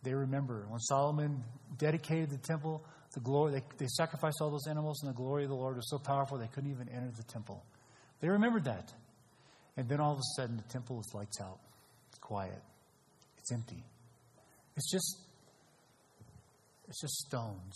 They 0.02 0.14
remember 0.14 0.66
when 0.68 0.80
Solomon 0.80 1.42
dedicated 1.78 2.30
the 2.30 2.38
temple, 2.38 2.84
the 3.14 3.20
glory 3.20 3.52
they, 3.52 3.62
they 3.78 3.86
sacrificed 3.86 4.38
all 4.40 4.50
those 4.50 4.66
animals, 4.68 5.02
and 5.02 5.12
the 5.12 5.16
glory 5.16 5.44
of 5.44 5.50
the 5.50 5.56
Lord 5.56 5.76
was 5.76 5.88
so 5.90 5.98
powerful 5.98 6.38
they 6.38 6.46
couldn't 6.48 6.70
even 6.70 6.88
enter 6.88 7.10
the 7.16 7.22
temple. 7.24 7.64
They 8.20 8.28
remembered 8.28 8.64
that. 8.64 8.92
And 9.76 9.88
then 9.88 10.00
all 10.00 10.12
of 10.12 10.18
a 10.18 10.40
sudden, 10.40 10.56
the 10.56 10.72
temple 10.72 11.00
is 11.00 11.14
lights 11.14 11.38
out. 11.40 11.58
It's 12.08 12.18
quiet. 12.18 12.62
It's 13.38 13.52
empty. 13.52 13.84
It's 14.76 14.90
just 14.90 15.18
it's 16.88 17.00
just 17.00 17.14
stones. 17.26 17.74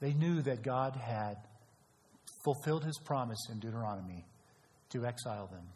They 0.00 0.12
knew 0.12 0.42
that 0.42 0.62
God 0.62 0.96
had 0.96 1.36
fulfilled 2.44 2.84
his 2.84 2.98
promise 3.04 3.48
in 3.50 3.58
Deuteronomy 3.58 4.24
to 4.90 5.06
exile 5.06 5.46
them. 5.46 5.66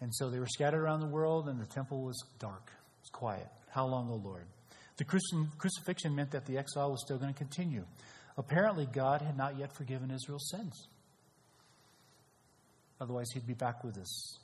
And 0.00 0.14
so 0.14 0.30
they 0.30 0.38
were 0.38 0.46
scattered 0.46 0.82
around 0.82 1.00
the 1.00 1.06
world, 1.06 1.48
and 1.48 1.60
the 1.60 1.66
temple 1.66 2.02
was 2.02 2.16
dark. 2.38 2.66
It 2.66 3.02
was 3.02 3.10
quiet. 3.12 3.48
How 3.68 3.86
long, 3.86 4.08
O 4.10 4.14
Lord? 4.14 4.46
The 4.96 5.04
crucifixion 5.04 6.14
meant 6.14 6.30
that 6.32 6.46
the 6.46 6.58
exile 6.58 6.90
was 6.90 7.02
still 7.04 7.18
going 7.18 7.32
to 7.32 7.38
continue. 7.38 7.84
Apparently, 8.36 8.86
God 8.86 9.22
had 9.22 9.36
not 9.36 9.58
yet 9.58 9.74
forgiven 9.76 10.10
Israel's 10.10 10.50
sins. 10.50 10.88
Otherwise, 13.00 13.30
he'd 13.32 13.46
be 13.46 13.54
back 13.54 13.82
with 13.84 13.96
us. 13.98 14.38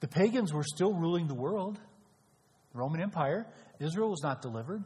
The 0.00 0.08
pagans 0.08 0.52
were 0.52 0.64
still 0.64 0.92
ruling 0.94 1.26
the 1.26 1.34
world, 1.34 1.78
the 2.72 2.78
Roman 2.78 3.00
Empire. 3.00 3.46
Israel 3.80 4.10
was 4.10 4.22
not 4.22 4.42
delivered. 4.42 4.84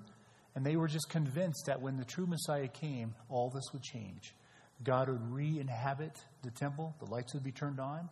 And 0.55 0.67
they 0.67 0.77
were 0.77 0.89
just 0.89 1.09
convinced 1.09 1.65
that 1.67 1.81
when 1.81 1.97
the 1.97 2.05
true 2.05 2.27
Messiah 2.27 2.69
came, 2.69 3.15
all 3.29 3.51
this 3.51 3.65
would 3.73 3.83
change. 3.83 4.35
God 4.85 5.09
would 5.09 5.33
re 5.33 5.59
inhabit 5.59 6.13
the 6.43 6.51
temple, 6.51 6.95
the 6.99 7.11
lights 7.11 7.35
would 7.35 7.45
be 7.45 7.53
turned 7.53 7.81
on, 7.81 8.09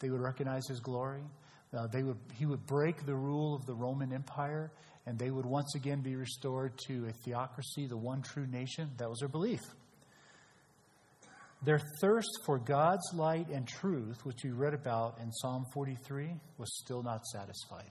they 0.00 0.10
would 0.10 0.20
recognize 0.20 0.66
his 0.68 0.80
glory. 0.80 1.24
Uh, 1.76 1.86
they 1.86 2.02
would, 2.02 2.16
he 2.34 2.46
would 2.46 2.64
break 2.66 3.04
the 3.04 3.14
rule 3.14 3.54
of 3.54 3.66
the 3.66 3.74
Roman 3.74 4.12
Empire, 4.12 4.70
and 5.06 5.18
they 5.18 5.30
would 5.30 5.44
once 5.44 5.74
again 5.74 6.00
be 6.00 6.16
restored 6.16 6.72
to 6.86 7.06
a 7.06 7.12
theocracy, 7.24 7.86
the 7.86 7.96
one 7.96 8.22
true 8.22 8.46
nation. 8.46 8.88
That 8.96 9.10
was 9.10 9.18
their 9.18 9.28
belief. 9.28 9.60
Their 11.62 11.80
thirst 12.00 12.30
for 12.46 12.58
God's 12.58 13.12
light 13.12 13.48
and 13.48 13.66
truth, 13.66 14.24
which 14.24 14.44
we 14.44 14.50
read 14.50 14.74
about 14.74 15.18
in 15.20 15.32
Psalm 15.32 15.66
43, 15.74 16.30
was 16.56 16.68
still 16.78 17.02
not 17.02 17.26
satisfied. 17.26 17.90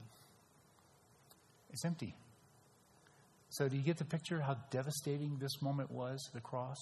It's 1.70 1.84
empty. 1.84 2.14
So, 3.50 3.68
do 3.68 3.76
you 3.76 3.82
get 3.82 3.98
the 3.98 4.04
picture 4.04 4.40
how 4.40 4.56
devastating 4.70 5.38
this 5.38 5.62
moment 5.62 5.90
was, 5.90 6.18
the 6.34 6.40
cross? 6.40 6.78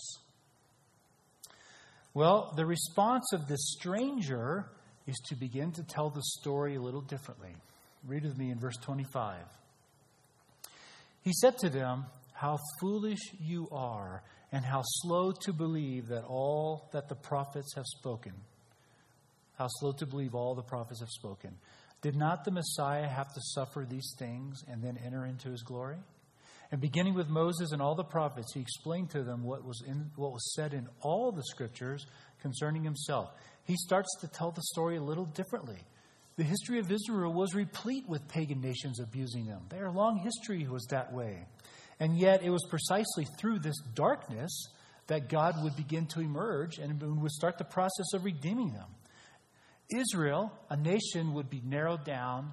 Well, 2.17 2.55
the 2.57 2.65
response 2.65 3.35
of 3.35 3.47
this 3.47 3.75
stranger 3.77 4.65
is 5.07 5.17
to 5.27 5.35
begin 5.35 5.73
to 5.73 5.83
tell 5.83 6.09
the 6.09 6.23
story 6.23 6.77
a 6.77 6.81
little 6.81 7.03
differently. 7.03 7.55
Read 8.07 8.23
with 8.23 8.39
me 8.39 8.51
in 8.51 8.59
verse 8.59 8.79
25. 8.79 9.37
He 11.21 11.35
said 11.35 11.59
to 11.59 11.69
them, 11.69 12.07
How 12.33 12.57
foolish 12.81 13.21
you 13.39 13.69
are, 13.71 14.23
and 14.51 14.65
how 14.65 14.81
slow 14.83 15.33
to 15.43 15.53
believe 15.53 16.09
that 16.09 16.25
all 16.25 16.89
that 16.95 17.11
the 17.11 17.17
prophets 17.17 17.75
have 17.75 17.85
spoken. 17.85 18.33
How 19.59 19.67
slow 19.69 19.93
to 19.99 20.07
believe 20.07 20.35
all 20.35 20.55
the 20.55 20.63
prophets 20.63 21.01
have 21.01 21.11
spoken. 21.11 21.59
Did 22.01 22.17
not 22.17 22.47
the 22.47 22.51
Messiah 22.51 23.09
have 23.09 23.31
to 23.35 23.41
suffer 23.43 23.85
these 23.87 24.15
things 24.19 24.65
and 24.73 24.83
then 24.83 24.99
enter 25.05 25.27
into 25.27 25.51
his 25.51 25.63
glory? 25.63 25.99
And 26.73 26.81
beginning 26.81 27.15
with 27.15 27.29
Moses 27.29 27.73
and 27.73 27.81
all 27.81 27.95
the 27.95 28.05
prophets, 28.05 28.53
he 28.53 28.61
explained 28.61 29.11
to 29.11 29.23
them 29.23 29.45
what 29.45 29.65
was, 29.65 29.83
in, 29.87 30.11
what 30.17 30.33
was 30.33 30.55
said 30.55 30.75
in 30.75 30.89
all 31.01 31.31
the 31.31 31.45
scriptures 31.45 32.07
concerning 32.41 32.83
himself. 32.83 33.31
He 33.65 33.77
starts 33.77 34.09
to 34.21 34.29
tell 34.29 34.51
the 34.51 34.63
story 34.63 34.97
a 34.97 35.03
little 35.03 35.27
differently. 35.27 35.79
The 36.37 36.45
history 36.45 36.79
of 36.79 36.91
Israel 36.91 37.33
was 37.33 37.55
replete 37.55 38.09
with 38.09 38.29
pagan 38.29 38.61
nations 38.61 39.01
abusing 39.01 39.47
them. 39.47 39.63
Their 39.71 39.91
long 39.91 40.19
history 40.19 40.67
was 40.69 40.85
that 40.91 41.13
way. 41.13 41.47
And 41.99 42.19
yet, 42.19 42.43
it 42.43 42.51
was 42.51 42.67
precisely 42.69 43.27
through 43.39 43.61
this 43.61 43.77
darkness 43.95 44.69
that 45.07 45.29
God 45.29 45.55
would 45.63 45.77
begin 45.77 46.07
to 46.09 46.21
emerge 46.21 46.79
and 46.79 47.01
would 47.23 47.31
start 47.31 47.59
the 47.59 47.65
process 47.65 48.13
of 48.13 48.25
redeeming 48.25 48.73
them. 48.73 48.89
Israel, 49.89 50.53
a 50.69 50.77
nation, 50.77 51.33
would 51.35 51.49
be 51.49 51.63
narrowed 51.65 52.05
down 52.05 52.53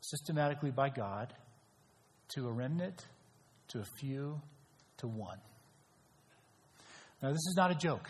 systematically 0.00 0.70
by 0.70 0.88
God 0.88 1.32
to 2.34 2.48
a 2.48 2.52
remnant 2.52 3.06
to 3.68 3.80
a 3.80 3.84
few 3.98 4.40
to 4.98 5.06
one. 5.06 5.38
Now, 7.22 7.30
this 7.30 7.36
is 7.36 7.54
not 7.56 7.70
a 7.70 7.74
joke. 7.74 8.08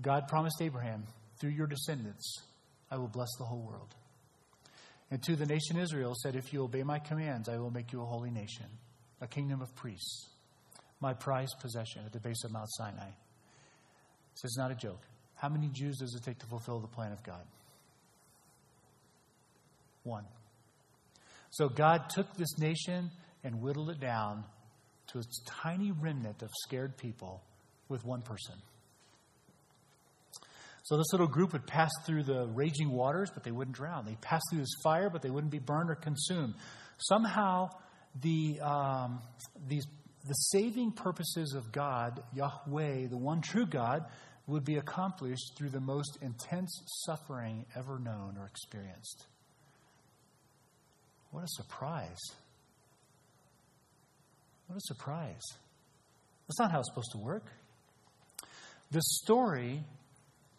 God 0.00 0.28
promised 0.28 0.60
Abraham, 0.60 1.04
through 1.40 1.50
your 1.50 1.66
descendants, 1.66 2.42
I 2.90 2.96
will 2.96 3.08
bless 3.08 3.28
the 3.38 3.44
whole 3.44 3.62
world. 3.62 3.94
And 5.10 5.22
to 5.22 5.36
the 5.36 5.46
nation 5.46 5.78
Israel 5.78 6.14
said, 6.22 6.36
If 6.36 6.52
you 6.52 6.62
obey 6.64 6.82
my 6.82 6.98
commands, 6.98 7.48
I 7.48 7.58
will 7.58 7.70
make 7.70 7.92
you 7.92 8.02
a 8.02 8.04
holy 8.04 8.30
nation, 8.30 8.66
a 9.20 9.26
kingdom 9.26 9.62
of 9.62 9.74
priests, 9.74 10.28
my 11.00 11.14
prized 11.14 11.54
possession 11.60 12.02
at 12.04 12.12
the 12.12 12.20
base 12.20 12.42
of 12.44 12.52
Mount 12.52 12.68
Sinai. 12.70 13.10
So 14.34 14.44
it's 14.44 14.58
not 14.58 14.70
a 14.70 14.74
joke. 14.74 15.00
How 15.36 15.48
many 15.48 15.68
Jews 15.68 15.98
does 15.98 16.14
it 16.14 16.24
take 16.24 16.38
to 16.40 16.46
fulfill 16.46 16.80
the 16.80 16.88
plan 16.88 17.12
of 17.12 17.22
God? 17.22 17.44
One. 20.02 20.24
So 21.50 21.68
God 21.68 22.10
took 22.10 22.34
this 22.36 22.58
nation 22.58 23.10
and 23.46 23.62
whittled 23.62 23.90
it 23.90 24.00
down 24.00 24.44
to 25.06 25.20
a 25.20 25.22
tiny 25.62 25.92
remnant 25.92 26.42
of 26.42 26.50
scared 26.64 26.96
people 26.98 27.44
with 27.88 28.04
one 28.04 28.20
person. 28.20 28.56
So 30.82 30.96
this 30.96 31.06
little 31.12 31.28
group 31.28 31.52
would 31.52 31.66
pass 31.66 31.90
through 32.04 32.24
the 32.24 32.46
raging 32.48 32.90
waters, 32.90 33.30
but 33.32 33.44
they 33.44 33.52
wouldn't 33.52 33.76
drown. 33.76 34.04
They 34.04 34.16
passed 34.20 34.44
through 34.50 34.60
this 34.60 34.74
fire, 34.82 35.08
but 35.10 35.22
they 35.22 35.30
wouldn't 35.30 35.52
be 35.52 35.60
burned 35.60 35.90
or 35.90 35.94
consumed. 35.94 36.54
Somehow, 36.98 37.70
the, 38.20 38.58
um, 38.60 39.20
these, 39.68 39.86
the 40.26 40.34
saving 40.34 40.92
purposes 40.92 41.54
of 41.54 41.70
God, 41.70 42.22
Yahweh, 42.34 43.06
the 43.08 43.16
one 43.16 43.42
true 43.42 43.66
God, 43.66 44.06
would 44.48 44.64
be 44.64 44.76
accomplished 44.76 45.52
through 45.56 45.70
the 45.70 45.80
most 45.80 46.18
intense 46.20 46.82
suffering 47.04 47.64
ever 47.76 47.98
known 48.00 48.36
or 48.38 48.46
experienced. 48.46 49.26
What 51.30 51.44
a 51.44 51.48
surprise! 51.48 52.20
What 54.66 54.76
a 54.76 54.80
surprise. 54.80 55.44
That's 56.48 56.58
not 56.58 56.70
how 56.70 56.80
it's 56.80 56.88
supposed 56.88 57.12
to 57.12 57.18
work. 57.18 57.44
The 58.90 59.02
story, 59.02 59.82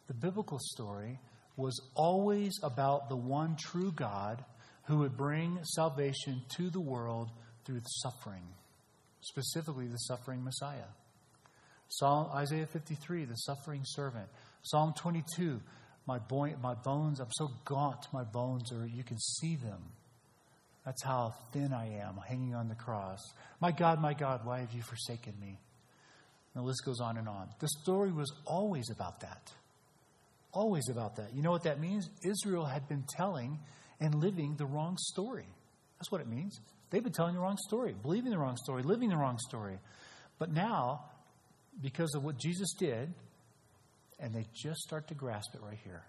the 0.07 0.13
biblical 0.13 0.59
story, 0.59 1.19
was 1.55 1.81
always 1.95 2.53
about 2.63 3.09
the 3.09 3.15
one 3.15 3.55
true 3.57 3.91
God 3.91 4.43
who 4.83 4.99
would 4.99 5.17
bring 5.17 5.59
salvation 5.63 6.41
to 6.55 6.69
the 6.69 6.79
world 6.79 7.29
through 7.65 7.81
suffering, 8.01 8.43
specifically 9.21 9.87
the 9.87 9.97
suffering 9.97 10.43
Messiah. 10.43 10.89
Psalm 11.89 12.29
Isaiah 12.33 12.67
53, 12.67 13.25
the 13.25 13.35
suffering 13.35 13.81
servant. 13.83 14.27
Psalm 14.61 14.93
22, 14.97 15.59
my, 16.05 16.19
boy, 16.19 16.53
my 16.61 16.73
bones, 16.73 17.19
I'm 17.19 17.31
so 17.31 17.49
gaunt, 17.65 18.07
my 18.13 18.23
bones 18.23 18.71
are, 18.71 18.85
you 18.85 19.03
can 19.03 19.17
see 19.17 19.55
them. 19.55 19.81
That's 20.87 21.03
how 21.03 21.33
thin 21.51 21.73
I 21.73 21.99
am, 21.99 22.17
hanging 22.29 22.55
on 22.55 22.69
the 22.69 22.75
cross. 22.75 23.19
My 23.59 23.73
God, 23.73 24.01
my 24.01 24.13
God, 24.13 24.45
why 24.45 24.61
have 24.61 24.71
you 24.71 24.81
forsaken 24.81 25.33
me? 25.37 25.59
And 26.55 26.63
the 26.63 26.65
list 26.65 26.85
goes 26.85 27.01
on 27.01 27.17
and 27.17 27.27
on. 27.27 27.49
The 27.59 27.67
story 27.83 28.13
was 28.13 28.31
always 28.45 28.89
about 28.89 29.19
that. 29.19 29.51
Always 30.53 30.87
about 30.89 31.17
that. 31.17 31.35
You 31.35 31.41
know 31.41 31.51
what 31.51 31.63
that 31.63 31.81
means? 31.81 32.09
Israel 32.23 32.63
had 32.63 32.87
been 32.87 33.03
telling 33.17 33.59
and 33.99 34.15
living 34.15 34.55
the 34.57 34.65
wrong 34.65 34.95
story. 34.97 35.49
That's 35.99 36.09
what 36.09 36.21
it 36.21 36.27
means. 36.29 36.57
They've 36.89 37.03
been 37.03 37.11
telling 37.11 37.35
the 37.35 37.41
wrong 37.41 37.57
story, 37.67 37.93
believing 38.01 38.31
the 38.31 38.39
wrong 38.39 38.55
story, 38.55 38.81
living 38.81 39.09
the 39.09 39.17
wrong 39.17 39.39
story. 39.39 39.79
But 40.39 40.53
now, 40.53 41.01
because 41.81 42.15
of 42.15 42.23
what 42.23 42.37
Jesus 42.37 42.73
did, 42.79 43.13
and 44.21 44.33
they 44.33 44.45
just 44.53 44.79
start 44.83 45.09
to 45.09 45.15
grasp 45.15 45.53
it 45.53 45.61
right 45.61 45.79
here, 45.83 46.05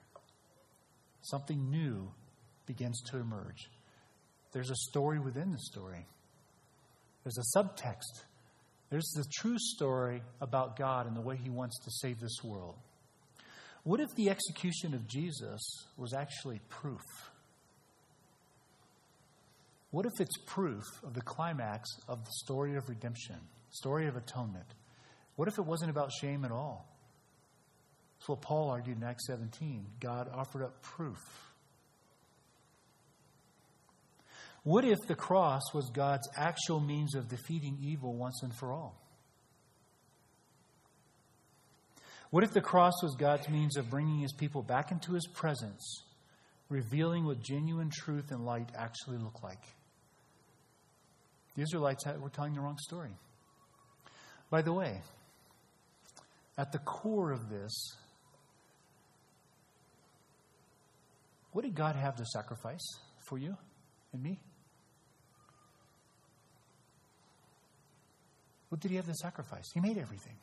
something 1.23 1.69
new 1.69 2.13
begins 2.65 3.03
to 3.11 3.17
emerge. 3.17 3.69
There's 4.53 4.71
a 4.71 4.77
story 4.91 5.19
within 5.19 5.53
the 5.53 5.59
story, 5.59 6.07
there's 7.25 7.39
a 7.39 7.59
subtext. 7.59 8.25
There's 8.91 9.13
the 9.15 9.25
true 9.31 9.59
story 9.59 10.23
about 10.41 10.79
God 10.79 11.07
and 11.07 11.15
the 11.15 11.21
way 11.21 11.37
He 11.37 11.51
wants 11.51 11.79
to 11.85 11.91
save 11.91 12.21
this 12.21 12.43
world. 12.43 12.75
What 13.85 14.01
if 14.01 14.09
the 14.17 14.31
execution 14.31 14.95
of 14.95 15.07
Jesus 15.07 15.61
was 15.99 16.15
actually 16.15 16.61
proof? 16.71 17.03
What 19.91 20.07
if 20.07 20.21
it's 20.21 20.37
proof 20.47 20.85
of 21.05 21.15
the 21.15 21.23
climax 21.23 21.89
of 22.09 22.25
the 22.25 22.31
story 22.31 22.77
of 22.77 22.89
redemption, 22.89 23.37
story 23.71 24.07
of 24.07 24.17
atonement? 24.17 24.67
What 25.37 25.49
if 25.49 25.59
it 25.59 25.65
wasn't 25.65 25.91
about 25.91 26.11
shame 26.13 26.45
at 26.45 26.51
all? 26.51 26.87
That's 28.19 28.29
what 28.29 28.43
Paul 28.43 28.71
argued 28.71 28.99
in 28.99 29.05
Acts 29.05 29.27
17. 29.27 29.87
God 30.01 30.29
offered 30.35 30.63
up 30.63 30.83
proof 30.83 31.19
What 34.69 34.85
if 34.85 34.99
the 35.07 35.15
cross 35.15 35.63
was 35.73 35.89
God's 35.89 36.29
actual 36.37 36.79
means 36.79 37.15
of 37.15 37.27
defeating 37.27 37.79
evil 37.81 38.15
once 38.15 38.43
and 38.43 38.55
for 38.55 38.71
all? 38.71 39.01
What 42.29 42.45
if 42.45 42.53
the 42.53 42.61
cross 42.61 42.93
was 43.03 43.17
God's 43.17 43.49
means 43.49 43.79
of 43.79 43.89
bringing 43.89 44.19
his 44.19 44.35
people 44.35 44.63
back 44.63 44.91
into 44.91 45.15
his 45.15 45.27
presence, 45.27 46.03
revealing 46.69 47.25
what 47.25 47.41
genuine 47.41 47.89
truth 47.91 48.31
and 48.31 48.45
light 48.45 48.69
actually 48.79 49.17
look 49.17 49.43
like? 49.43 49.63
The 51.57 51.63
Israelites 51.63 52.05
were 52.21 52.29
telling 52.29 52.53
the 52.53 52.61
wrong 52.61 52.77
story. 52.77 53.17
By 54.51 54.61
the 54.61 54.75
way, 54.75 55.01
at 56.59 56.73
the 56.73 56.79
core 56.81 57.33
of 57.33 57.49
this, 57.49 57.97
what 61.53 61.65
did 61.65 61.75
God 61.75 61.97
have 61.97 62.17
to 62.17 62.25
sacrifice 62.27 62.87
for 63.31 63.39
you 63.39 63.57
and 64.13 64.23
me? 64.23 64.39
What 68.69 68.81
did 68.81 68.91
he 68.91 68.97
have 68.97 69.07
to 69.07 69.15
sacrifice? 69.15 69.71
He 69.73 69.81
made 69.81 69.99
everything. 69.99 70.37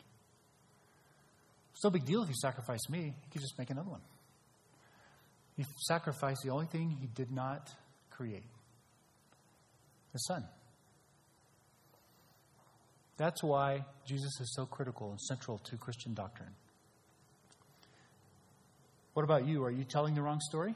It's 1.74 1.84
no 1.84 1.90
big 1.90 2.06
deal 2.06 2.24
if 2.24 2.30
he 2.30 2.36
sacrificed 2.42 2.90
me. 2.90 3.14
He 3.22 3.30
could 3.32 3.42
just 3.42 3.58
make 3.60 3.70
another 3.70 3.90
one. 3.90 4.02
He 5.58 5.66
sacrificed 5.88 6.42
the 6.44 6.52
only 6.52 6.66
thing 6.66 6.90
he 6.90 7.08
did 7.08 7.32
not 7.32 7.70
create 8.12 8.44
the 10.14 10.20
Son. 10.20 10.46
That's 13.18 13.44
why 13.44 13.86
Jesus 14.06 14.40
is 14.42 14.54
so 14.56 14.66
critical 14.66 15.12
and 15.12 15.20
central 15.20 15.58
to 15.60 15.78
Christian 15.78 16.14
doctrine. 16.14 16.52
What 19.14 19.24
about 19.24 19.48
you? 19.48 19.64
Are 19.64 19.72
you 19.72 19.86
telling 19.86 20.16
the 20.16 20.22
wrong 20.22 20.42
story? 20.42 20.76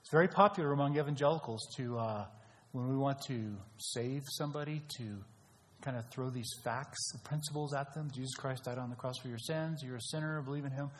It's 0.00 0.10
very 0.10 0.28
popular 0.28 0.72
among 0.72 0.98
evangelicals 0.98 1.66
to 1.76 1.98
uh, 1.98 2.24
when 2.72 2.88
we 2.88 2.96
want 2.96 3.20
to 3.26 3.56
save 3.78 4.22
somebody, 4.28 4.82
to 4.96 5.04
kind 5.82 5.96
of 5.96 6.04
throw 6.10 6.30
these 6.30 6.50
facts, 6.62 6.98
the 7.12 7.18
principles 7.20 7.74
at 7.74 7.94
them. 7.94 8.10
Jesus 8.14 8.34
Christ 8.34 8.64
died 8.64 8.78
on 8.78 8.90
the 8.90 8.96
cross 8.96 9.16
for 9.18 9.28
your 9.28 9.38
sins. 9.38 9.82
You're 9.82 9.96
a 9.96 10.02
sinner. 10.02 10.40
Believe 10.42 10.64
in 10.64 10.70
Him. 10.70 10.90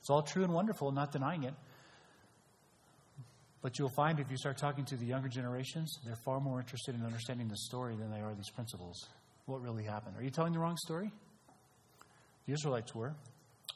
It's 0.00 0.10
all 0.10 0.22
true 0.22 0.44
and 0.44 0.52
wonderful, 0.52 0.92
not 0.92 1.12
denying 1.12 1.44
it. 1.44 1.54
But 3.62 3.78
you'll 3.78 3.92
find 3.94 4.18
if 4.18 4.30
you 4.30 4.38
start 4.38 4.56
talking 4.56 4.86
to 4.86 4.96
the 4.96 5.04
younger 5.04 5.28
generations, 5.28 5.98
they're 6.04 6.16
far 6.24 6.40
more 6.40 6.60
interested 6.60 6.94
in 6.94 7.04
understanding 7.04 7.48
the 7.48 7.56
story 7.56 7.94
than 7.94 8.10
they 8.10 8.20
are 8.20 8.34
these 8.34 8.48
principles. 8.48 9.06
What 9.44 9.60
really 9.60 9.84
happened? 9.84 10.16
Are 10.16 10.22
you 10.22 10.30
telling 10.30 10.54
the 10.54 10.58
wrong 10.58 10.78
story? 10.78 11.10
The 12.46 12.54
Israelites 12.54 12.94
were. 12.94 13.14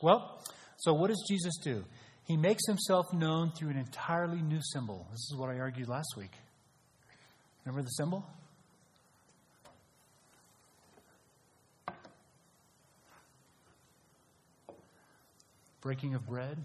Well, 0.00 0.42
so 0.78 0.94
what 0.94 1.08
does 1.08 1.22
Jesus 1.28 1.54
do? 1.62 1.84
He 2.26 2.38
makes 2.38 2.66
himself 2.66 3.12
known 3.12 3.52
through 3.52 3.70
an 3.70 3.76
entirely 3.76 4.40
new 4.40 4.60
symbol. 4.72 5.06
This 5.10 5.30
is 5.30 5.36
what 5.36 5.50
I 5.50 5.58
argued 5.58 5.88
last 5.88 6.14
week. 6.16 6.30
Remember 7.64 7.82
the 7.82 7.90
symbol? 7.90 8.26
Breaking 15.80 16.14
of 16.14 16.26
bread. 16.26 16.58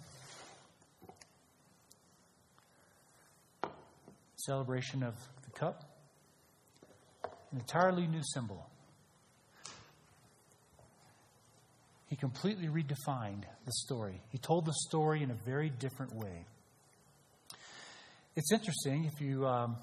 Celebration 4.36 5.04
of 5.04 5.16
the 5.44 5.52
cup. 5.52 5.84
An 7.52 7.60
entirely 7.60 8.08
new 8.08 8.22
symbol. 8.34 8.70
He 12.08 12.16
completely 12.16 12.68
redefined 12.68 13.44
the 13.66 13.72
story. 13.72 14.22
He 14.32 14.38
told 14.38 14.66
the 14.66 14.74
story 14.88 15.22
in 15.22 15.32
a 15.32 15.38
very 15.46 15.70
different 15.70 16.14
way. 16.16 16.46
It's 18.36 18.52
interesting 18.52 19.06
if 19.06 19.22
you 19.22 19.46
um, 19.46 19.76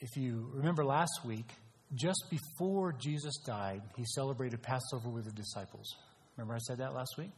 if 0.00 0.16
you 0.16 0.50
remember 0.54 0.84
last 0.84 1.20
week, 1.24 1.50
just 1.94 2.24
before 2.30 2.92
Jesus 2.92 3.36
died, 3.44 3.82
he 3.96 4.04
celebrated 4.14 4.62
Passover 4.62 5.10
with 5.10 5.24
the 5.24 5.32
disciples. 5.32 5.96
Remember 6.36 6.54
I 6.54 6.58
said 6.58 6.78
that 6.78 6.94
last 6.94 7.16
week? 7.18 7.30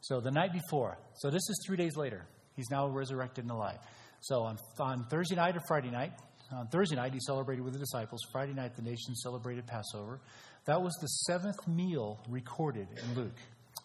So 0.00 0.20
the 0.20 0.30
night 0.30 0.52
before, 0.52 0.98
so 1.16 1.30
this 1.30 1.42
is 1.48 1.64
three 1.66 1.76
days 1.76 1.96
later, 1.96 2.26
he's 2.56 2.70
now 2.70 2.88
resurrected 2.88 3.44
and 3.44 3.50
alive. 3.50 3.78
So 4.20 4.42
on, 4.42 4.58
on 4.80 5.06
Thursday 5.10 5.36
night 5.36 5.56
or 5.56 5.60
Friday 5.66 5.90
night, 5.90 6.12
on 6.52 6.66
Thursday 6.68 6.96
night, 6.96 7.12
he 7.12 7.20
celebrated 7.20 7.62
with 7.62 7.74
the 7.74 7.78
disciples. 7.78 8.20
Friday 8.32 8.54
night, 8.54 8.74
the 8.76 8.82
nation 8.82 9.14
celebrated 9.14 9.66
Passover. 9.66 10.20
That 10.66 10.82
was 10.82 10.94
the 11.00 11.06
seventh 11.06 11.66
meal 11.66 12.20
recorded 12.28 12.88
in 13.02 13.14
Luke. 13.14 13.36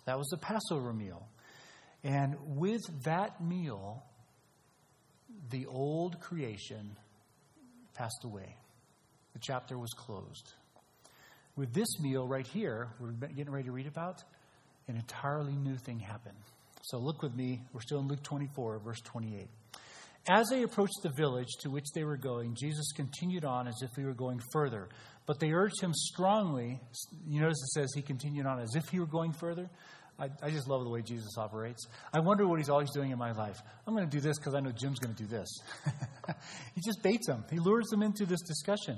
That 0.06 0.18
was 0.18 0.28
the 0.30 0.38
Passover 0.38 0.94
meal. 0.94 1.28
And 2.04 2.36
with 2.46 2.82
that 3.04 3.44
meal, 3.44 4.04
the 5.50 5.66
old 5.68 6.20
creation 6.20 6.98
passed 7.94 8.24
away. 8.24 8.56
The 9.34 9.40
chapter 9.40 9.78
was 9.78 9.92
closed. 9.92 10.54
With 11.56 11.74
this 11.74 12.00
meal 12.00 12.28
right 12.28 12.48
here, 12.48 12.90
we're 13.00 13.12
getting 13.12 13.52
ready 13.52 13.66
to 13.66 13.72
read 13.72 13.88
about, 13.88 14.24
an 14.88 14.96
entirely 14.96 15.54
new 15.54 15.78
thing 15.78 16.00
happened. 16.00 16.38
So 16.84 16.98
look 16.98 17.22
with 17.22 17.36
me. 17.36 17.62
We're 17.74 17.82
still 17.82 18.00
in 18.00 18.08
Luke 18.08 18.24
24, 18.24 18.80
verse 18.80 19.00
28. 19.02 19.48
As 20.30 20.48
they 20.50 20.64
approached 20.64 21.02
the 21.04 21.12
village 21.18 21.50
to 21.62 21.70
which 21.70 21.86
they 21.94 22.04
were 22.04 22.18
going, 22.18 22.56
Jesus 22.56 22.92
continued 22.96 23.44
on 23.46 23.68
as 23.68 23.76
if 23.82 23.90
he 23.96 24.04
were 24.04 24.14
going 24.14 24.42
further. 24.52 24.88
But 25.26 25.40
they 25.40 25.52
urged 25.52 25.82
him 25.82 25.94
strongly. 25.94 26.80
You 27.28 27.42
notice 27.42 27.62
it 27.62 27.80
says 27.80 27.92
he 27.94 28.02
continued 28.02 28.46
on 28.46 28.60
as 28.60 28.76
if 28.76 28.88
he 28.90 29.00
were 29.00 29.06
going 29.06 29.34
further. 29.34 29.70
I, 30.20 30.30
I 30.42 30.52
just 30.52 30.68
love 30.68 30.84
the 30.84 30.90
way 30.90 31.02
Jesus 31.02 31.38
operates. 31.38 31.88
I 32.14 32.20
wonder 32.20 32.48
what 32.48 32.60
he's 32.60 32.70
always 32.70 32.92
doing 32.92 33.12
in 33.12 33.18
my 33.18 33.32
life. 33.32 33.58
I'm 33.88 33.96
going 33.96 34.08
to 34.08 34.16
do 34.16 34.22
this 34.22 34.38
because 34.38 34.54
I 34.54 34.60
know 34.60 34.72
Jim's 34.72 35.00
going 35.00 35.16
to 35.16 35.24
do 35.24 35.28
this. 35.28 35.50
he 36.76 36.82
just 36.86 37.02
baits 37.02 37.28
them, 37.28 37.44
he 37.50 37.60
lures 37.60 37.88
them 37.88 38.04
into 38.04 38.26
this 38.26 38.42
discussion. 38.42 38.98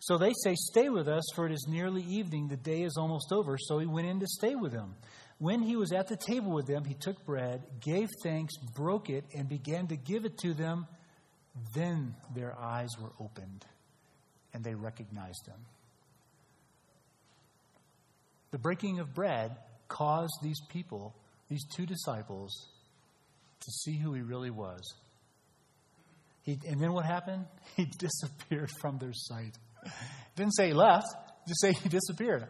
So 0.00 0.16
they 0.16 0.32
say, 0.44 0.54
Stay 0.54 0.88
with 0.88 1.08
us, 1.08 1.22
for 1.34 1.46
it 1.46 1.52
is 1.52 1.66
nearly 1.68 2.02
evening. 2.02 2.48
The 2.48 2.56
day 2.56 2.82
is 2.82 2.96
almost 2.96 3.32
over. 3.32 3.56
So 3.58 3.78
he 3.78 3.86
went 3.86 4.06
in 4.06 4.20
to 4.20 4.26
stay 4.26 4.54
with 4.54 4.72
them. 4.72 4.94
When 5.38 5.62
he 5.62 5.76
was 5.76 5.92
at 5.92 6.08
the 6.08 6.16
table 6.16 6.52
with 6.52 6.66
them, 6.66 6.84
he 6.84 6.94
took 6.94 7.24
bread, 7.24 7.62
gave 7.80 8.08
thanks, 8.22 8.54
broke 8.76 9.08
it, 9.08 9.24
and 9.34 9.48
began 9.48 9.86
to 9.88 9.96
give 9.96 10.24
it 10.24 10.36
to 10.38 10.52
them. 10.52 10.86
Then 11.74 12.14
their 12.34 12.58
eyes 12.58 12.90
were 13.00 13.12
opened, 13.18 13.64
and 14.52 14.62
they 14.62 14.74
recognized 14.74 15.46
him. 15.46 15.58
The 18.50 18.58
breaking 18.58 18.98
of 18.98 19.14
bread 19.14 19.56
caused 19.90 20.38
these 20.42 20.60
people, 20.70 21.14
these 21.50 21.64
two 21.76 21.84
disciples, 21.84 22.68
to 23.60 23.70
see 23.70 23.98
who 23.98 24.14
he 24.14 24.22
really 24.22 24.50
was. 24.50 24.80
He, 26.42 26.58
and 26.66 26.80
then 26.80 26.92
what 26.92 27.04
happened? 27.04 27.44
He 27.76 27.84
disappeared 27.84 28.70
from 28.80 28.98
their 28.98 29.12
sight. 29.12 29.56
Didn't 30.36 30.54
say 30.54 30.68
he 30.68 30.72
left, 30.72 31.06
just 31.46 31.60
say 31.60 31.72
he 31.72 31.88
disappeared. 31.88 32.46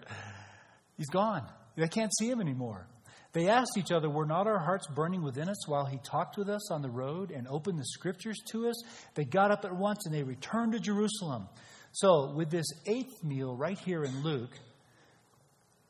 He's 0.97 1.09
gone. 1.09 1.47
They 1.77 1.89
can't 1.89 2.11
see 2.19 2.29
him 2.29 2.41
anymore. 2.41 2.87
They 3.33 3.49
asked 3.49 3.77
each 3.79 3.93
other, 3.93 4.09
Were 4.11 4.27
not 4.27 4.47
our 4.47 4.59
hearts 4.59 4.87
burning 4.89 5.23
within 5.23 5.49
us 5.49 5.69
while 5.69 5.87
he 5.87 5.99
talked 5.99 6.37
with 6.37 6.49
us 6.49 6.71
on 6.73 6.83
the 6.83 6.91
road 6.91 7.31
and 7.31 7.47
opened 7.47 7.79
the 7.79 7.85
scriptures 7.85 8.39
to 8.51 8.69
us? 8.69 8.83
They 9.15 9.25
got 9.25 9.51
up 9.51 9.65
at 9.65 9.75
once 9.75 10.07
and 10.07 10.15
they 10.15 10.23
returned 10.23 10.73
to 10.73 10.81
Jerusalem. 10.81 11.49
So, 11.93 12.33
with 12.35 12.51
this 12.51 12.67
eighth 12.87 13.23
meal 13.23 13.57
right 13.57 13.79
here 13.79 14.05
in 14.05 14.23
Luke, 14.23 14.51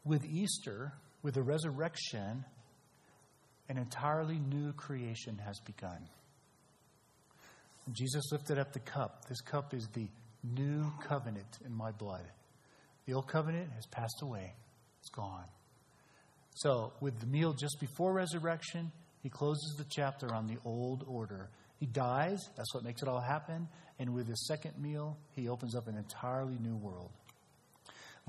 with 0.04 0.24
Easter, 0.24 0.92
with 1.22 1.34
the 1.34 1.42
resurrection, 1.42 2.44
an 3.68 3.78
entirely 3.78 4.38
new 4.38 4.72
creation 4.72 5.38
has 5.44 5.60
begun. 5.60 6.08
Jesus 7.92 8.30
lifted 8.30 8.58
up 8.58 8.72
the 8.72 8.80
cup. 8.80 9.24
This 9.28 9.40
cup 9.40 9.74
is 9.74 9.88
the 9.88 10.08
new 10.44 10.92
covenant 11.06 11.58
in 11.64 11.74
my 11.74 11.90
blood. 11.90 12.24
The 13.06 13.14
old 13.14 13.28
covenant 13.28 13.70
has 13.74 13.86
passed 13.86 14.22
away, 14.22 14.52
it's 15.00 15.10
gone. 15.10 15.46
So, 16.54 16.92
with 17.00 17.18
the 17.20 17.26
meal 17.26 17.52
just 17.52 17.80
before 17.80 18.12
resurrection, 18.12 18.92
he 19.22 19.28
closes 19.28 19.74
the 19.78 19.86
chapter 19.90 20.32
on 20.34 20.46
the 20.46 20.58
old 20.64 21.04
order. 21.06 21.50
He 21.78 21.86
dies, 21.86 22.38
that's 22.56 22.74
what 22.74 22.84
makes 22.84 23.02
it 23.02 23.08
all 23.08 23.20
happen. 23.20 23.68
And 23.98 24.14
with 24.14 24.28
his 24.28 24.46
second 24.46 24.78
meal, 24.78 25.18
he 25.32 25.48
opens 25.48 25.74
up 25.74 25.88
an 25.88 25.96
entirely 25.96 26.58
new 26.60 26.76
world. 26.76 27.10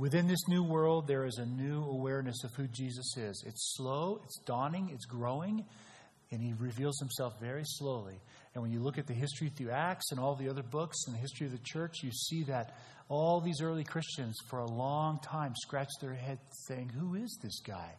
Within 0.02 0.26
this 0.26 0.48
new 0.48 0.64
world, 0.64 1.06
there 1.06 1.28
is 1.28 1.38
a 1.38 1.46
new 1.46 1.84
awareness 1.84 2.44
of 2.44 2.52
who 2.56 2.66
Jesus 2.66 3.16
is. 3.18 3.44
It's 3.46 3.76
slow, 3.78 4.20
it's 4.24 4.40
dawning, 4.48 4.90
it's 4.92 5.06
growing, 5.06 5.64
and 6.32 6.42
he 6.42 6.54
reveals 6.54 6.98
himself 6.98 7.40
very 7.40 7.62
slowly. 7.64 8.20
And 8.56 8.64
when 8.64 8.72
you 8.72 8.80
look 8.80 8.98
at 8.98 9.06
the 9.06 9.14
history 9.14 9.50
through 9.50 9.70
Acts 9.70 10.10
and 10.10 10.20
all 10.20 10.34
the 10.34 10.50
other 10.50 10.64
books 10.64 10.98
and 11.06 11.16
the 11.16 11.20
history 11.20 11.46
of 11.46 11.52
the 11.52 11.60
church, 11.64 11.98
you 12.02 12.10
see 12.12 12.46
that 12.46 12.76
all 13.10 13.42
these 13.42 13.62
early 13.62 13.84
Christians, 13.84 14.36
for 14.50 14.58
a 14.58 14.66
long 14.66 15.20
time, 15.20 15.54
scratched 15.56 16.02
their 16.02 16.16
head 16.16 16.40
saying, 16.68 16.90
Who 16.90 17.14
is 17.14 17.38
this 17.44 17.60
guy? 17.60 17.94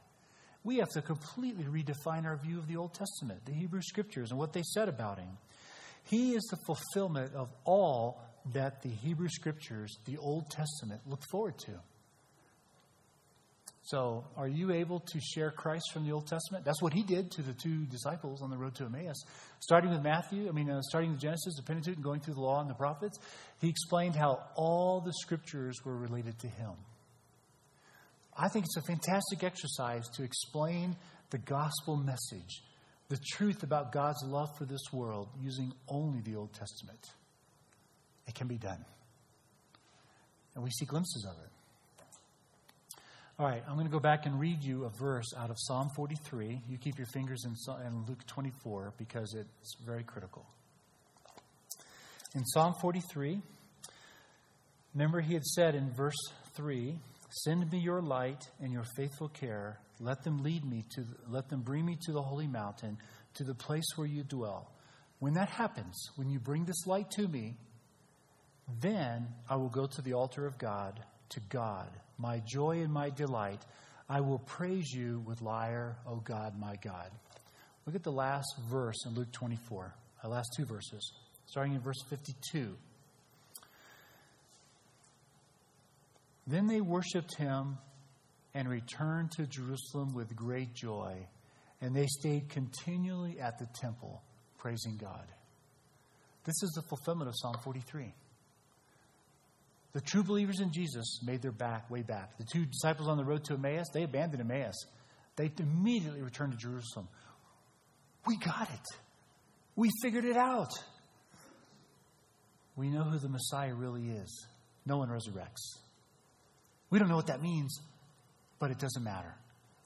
We 0.64 0.78
have 0.78 0.90
to 0.94 1.02
completely 1.02 1.66
redefine 1.66 2.24
our 2.24 2.36
view 2.36 2.58
of 2.58 2.66
the 2.66 2.78
Old 2.78 2.94
Testament, 2.94 3.46
the 3.46 3.52
Hebrew 3.52 3.80
Scriptures, 3.80 4.32
and 4.32 4.40
what 4.40 4.52
they 4.52 4.64
said 4.74 4.88
about 4.88 5.20
him. 5.20 5.38
He 6.10 6.32
is 6.32 6.42
the 6.50 6.58
fulfillment 6.66 7.32
of 7.36 7.48
all 7.64 8.20
that 8.54 8.82
the 8.82 8.90
Hebrew 8.90 9.28
Scriptures, 9.28 9.96
the 10.04 10.18
Old 10.18 10.50
Testament, 10.50 11.02
looked 11.06 11.30
forward 11.30 11.56
to. 11.58 11.78
So, 13.84 14.24
are 14.36 14.46
you 14.46 14.72
able 14.72 15.00
to 15.00 15.20
share 15.20 15.50
Christ 15.50 15.90
from 15.92 16.06
the 16.06 16.12
Old 16.12 16.28
Testament? 16.28 16.64
That's 16.64 16.80
what 16.80 16.92
he 16.92 17.02
did 17.02 17.32
to 17.32 17.42
the 17.42 17.52
two 17.52 17.84
disciples 17.86 18.40
on 18.40 18.48
the 18.48 18.56
road 18.56 18.76
to 18.76 18.84
Emmaus. 18.84 19.24
Starting 19.58 19.90
with 19.90 20.02
Matthew, 20.02 20.48
I 20.48 20.52
mean, 20.52 20.70
uh, 20.70 20.80
starting 20.82 21.10
with 21.10 21.20
Genesis, 21.20 21.56
the 21.56 21.64
Pentateuch, 21.64 21.96
and 21.96 22.04
going 22.04 22.20
through 22.20 22.34
the 22.34 22.40
law 22.40 22.60
and 22.60 22.70
the 22.70 22.74
prophets, 22.74 23.18
he 23.60 23.68
explained 23.68 24.14
how 24.14 24.38
all 24.54 25.00
the 25.00 25.12
scriptures 25.14 25.84
were 25.84 25.96
related 25.96 26.38
to 26.40 26.46
him. 26.46 26.70
I 28.36 28.48
think 28.48 28.66
it's 28.66 28.76
a 28.76 28.82
fantastic 28.82 29.42
exercise 29.42 30.08
to 30.10 30.22
explain 30.22 30.96
the 31.30 31.38
gospel 31.38 31.96
message, 31.96 32.62
the 33.08 33.18
truth 33.32 33.64
about 33.64 33.90
God's 33.90 34.22
love 34.24 34.56
for 34.56 34.64
this 34.64 34.92
world, 34.92 35.28
using 35.40 35.72
only 35.88 36.20
the 36.20 36.36
Old 36.36 36.52
Testament. 36.54 37.00
It 38.28 38.36
can 38.36 38.46
be 38.46 38.58
done. 38.58 38.84
And 40.54 40.62
we 40.62 40.70
see 40.70 40.84
glimpses 40.84 41.26
of 41.28 41.36
it. 41.44 41.50
All 43.38 43.46
right, 43.46 43.62
I'm 43.66 43.74
going 43.74 43.86
to 43.86 43.92
go 43.92 43.98
back 43.98 44.26
and 44.26 44.38
read 44.38 44.62
you 44.62 44.84
a 44.84 44.90
verse 44.90 45.32
out 45.38 45.48
of 45.48 45.56
Psalm 45.58 45.88
43. 45.96 46.60
You 46.68 46.76
keep 46.76 46.98
your 46.98 47.06
fingers 47.06 47.46
in, 47.46 47.54
in 47.86 48.04
Luke 48.06 48.26
24 48.26 48.92
because 48.98 49.34
it's 49.34 49.74
very 49.86 50.04
critical. 50.04 50.44
In 52.34 52.44
Psalm 52.44 52.74
43, 52.82 53.40
remember 54.94 55.22
he 55.22 55.32
had 55.32 55.44
said 55.44 55.74
in 55.74 55.90
verse 55.94 56.18
3 56.56 56.98
Send 57.44 57.72
me 57.72 57.78
your 57.78 58.02
light 58.02 58.42
and 58.60 58.70
your 58.70 58.84
faithful 58.96 59.28
care. 59.28 59.78
Let 59.98 60.22
them 60.24 60.42
lead 60.42 60.66
me 60.66 60.84
to, 60.96 61.04
let 61.30 61.48
them 61.48 61.62
bring 61.62 61.86
me 61.86 61.96
to 62.02 62.12
the 62.12 62.20
holy 62.20 62.46
mountain, 62.46 62.98
to 63.36 63.44
the 63.44 63.54
place 63.54 63.86
where 63.96 64.06
you 64.06 64.24
dwell. 64.24 64.70
When 65.20 65.32
that 65.34 65.48
happens, 65.48 65.96
when 66.16 66.28
you 66.28 66.38
bring 66.38 66.66
this 66.66 66.86
light 66.86 67.10
to 67.12 67.26
me, 67.26 67.56
then 68.82 69.28
I 69.48 69.56
will 69.56 69.70
go 69.70 69.86
to 69.86 70.02
the 70.02 70.12
altar 70.12 70.46
of 70.46 70.58
God, 70.58 71.00
to 71.32 71.40
God 71.48 71.88
my 72.22 72.40
joy 72.46 72.80
and 72.80 72.92
my 72.92 73.10
delight. 73.10 73.60
I 74.08 74.20
will 74.20 74.38
praise 74.38 74.92
you 74.92 75.22
with 75.26 75.42
lyre, 75.42 75.96
O 76.06 76.16
God, 76.16 76.58
my 76.58 76.76
God. 76.76 77.10
Look 77.84 77.96
at 77.96 78.04
the 78.04 78.12
last 78.12 78.48
verse 78.70 79.04
in 79.06 79.14
Luke 79.14 79.32
24, 79.32 79.92
the 80.22 80.28
last 80.28 80.50
two 80.56 80.64
verses, 80.64 81.12
starting 81.46 81.74
in 81.74 81.80
verse 81.80 82.00
52. 82.08 82.76
Then 86.46 86.68
they 86.68 86.80
worshiped 86.80 87.36
him 87.36 87.78
and 88.54 88.68
returned 88.68 89.32
to 89.32 89.46
Jerusalem 89.46 90.14
with 90.14 90.36
great 90.36 90.74
joy, 90.74 91.26
and 91.80 91.94
they 91.94 92.06
stayed 92.06 92.48
continually 92.50 93.40
at 93.40 93.58
the 93.58 93.66
temple, 93.80 94.22
praising 94.58 94.96
God. 94.96 95.26
This 96.44 96.62
is 96.62 96.72
the 96.74 96.82
fulfillment 96.82 97.28
of 97.28 97.34
Psalm 97.36 97.56
43. 97.64 98.12
The 99.92 100.00
true 100.00 100.22
believers 100.22 100.61
in 100.61 100.72
Jesus 100.72 101.20
made 101.22 101.42
their 101.42 101.52
back 101.52 101.90
way 101.90 102.02
back. 102.02 102.38
The 102.38 102.46
two 102.50 102.64
disciples 102.64 103.09
on 103.09 103.18
the 103.18 103.24
road 103.24 103.44
to 103.44 103.55
Emmaus, 103.55 103.88
they 103.92 104.05
abandoned 104.05 104.40
Emmaus. 104.40 104.87
They 105.37 105.50
immediately 105.59 106.22
returned 106.22 106.52
to 106.52 106.59
Jerusalem. 106.59 107.09
We 108.26 108.38
got 108.38 108.70
it. 108.70 108.87
We 109.76 109.90
figured 110.02 110.24
it 110.24 110.37
out. 110.37 110.70
We 112.76 112.88
know 112.88 113.02
who 113.02 113.18
the 113.18 113.28
Messiah 113.28 113.74
really 113.74 114.09
is. 114.09 114.46
No 114.87 114.98
one 114.98 115.09
resurrects. 115.09 115.78
We 116.90 116.98
don't 116.98 117.09
know 117.09 117.16
what 117.16 117.26
that 117.26 117.42
means, 117.42 117.81
but 118.59 118.70
it 118.70 118.78
doesn't 118.78 119.02
matter. 119.02 119.35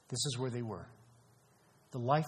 This 0.09 0.25
is 0.25 0.37
where 0.37 0.49
they 0.49 0.61
were. 0.61 0.87
The 1.91 1.99
life, 1.99 2.27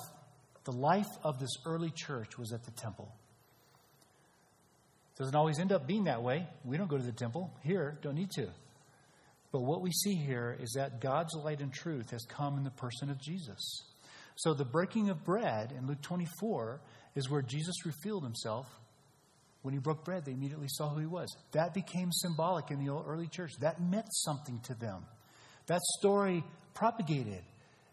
the 0.65 0.71
life 0.71 1.07
of 1.23 1.39
this 1.39 1.51
early 1.65 1.91
church 1.95 2.37
was 2.37 2.51
at 2.53 2.63
the 2.63 2.71
temple. 2.71 3.13
Doesn't 5.19 5.35
always 5.35 5.59
end 5.59 5.73
up 5.73 5.85
being 5.85 6.05
that 6.05 6.23
way. 6.23 6.47
We 6.63 6.77
don't 6.77 6.89
go 6.89 6.97
to 6.97 7.03
the 7.03 7.11
temple. 7.11 7.51
Here, 7.61 7.99
don't 8.01 8.15
need 8.15 8.31
to. 8.31 8.47
But 9.51 9.61
what 9.61 9.81
we 9.81 9.91
see 9.91 10.15
here 10.15 10.57
is 10.61 10.73
that 10.77 11.01
God's 11.01 11.35
light 11.35 11.59
and 11.59 11.73
truth 11.73 12.11
has 12.11 12.23
come 12.25 12.57
in 12.57 12.63
the 12.63 12.69
person 12.69 13.09
of 13.09 13.19
Jesus. 13.19 13.83
So 14.35 14.53
the 14.53 14.63
breaking 14.63 15.09
of 15.09 15.25
bread 15.25 15.73
in 15.77 15.87
Luke 15.87 16.01
24 16.01 16.79
is 17.15 17.29
where 17.29 17.41
Jesus 17.41 17.85
revealed 17.85 18.23
himself. 18.23 18.67
When 19.61 19.73
he 19.73 19.79
broke 19.81 20.05
bread, 20.05 20.23
they 20.23 20.31
immediately 20.31 20.69
saw 20.69 20.89
who 20.89 21.01
he 21.01 21.05
was. 21.05 21.35
That 21.51 21.73
became 21.73 22.13
symbolic 22.13 22.71
in 22.71 22.79
the 22.79 22.93
early 22.93 23.27
church. 23.27 23.51
That 23.59 23.81
meant 23.81 24.07
something 24.11 24.61
to 24.67 24.73
them. 24.75 25.05
That 25.67 25.81
story 25.99 26.45
propagated. 26.73 27.43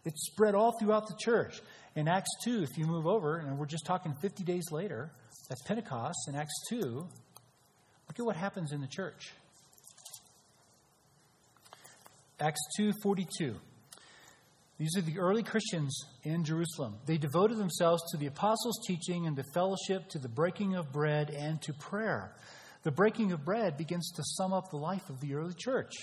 It 0.05 0.17
spread 0.17 0.55
all 0.55 0.73
throughout 0.79 1.07
the 1.07 1.17
church. 1.19 1.59
In 1.95 2.07
Acts 2.07 2.29
2, 2.45 2.63
if 2.63 2.77
you 2.77 2.85
move 2.85 3.05
over, 3.05 3.39
and 3.39 3.57
we're 3.57 3.65
just 3.65 3.85
talking 3.85 4.15
50 4.21 4.45
days 4.45 4.71
later, 4.71 5.11
at 5.49 5.57
Pentecost 5.65 6.27
in 6.27 6.35
Acts 6.35 6.53
2, 6.69 6.77
look 6.77 7.09
at 8.19 8.25
what 8.25 8.35
happens 8.35 8.71
in 8.71 8.81
the 8.81 8.87
church. 8.87 9.31
Acts 12.39 12.61
2:42. 12.77 13.59
These 14.77 14.95
are 14.95 15.01
the 15.01 15.17
early 15.17 15.41
Christians 15.41 16.05
in 16.23 16.43
Jerusalem. 16.43 16.99
They 17.07 17.17
devoted 17.17 17.57
themselves 17.57 18.03
to 18.11 18.17
the 18.17 18.27
apostles' 18.27 18.85
teaching 18.85 19.25
and 19.25 19.35
to 19.35 19.43
fellowship, 19.53 20.07
to 20.09 20.19
the 20.19 20.29
breaking 20.29 20.75
of 20.75 20.91
bread, 20.91 21.31
and 21.31 21.59
to 21.63 21.73
prayer. 21.73 22.35
The 22.83 22.91
breaking 22.91 23.31
of 23.31 23.43
bread 23.43 23.75
begins 23.75 24.11
to 24.11 24.23
sum 24.23 24.53
up 24.53 24.69
the 24.69 24.77
life 24.77 25.09
of 25.09 25.19
the 25.19 25.33
early 25.33 25.55
church. 25.55 25.93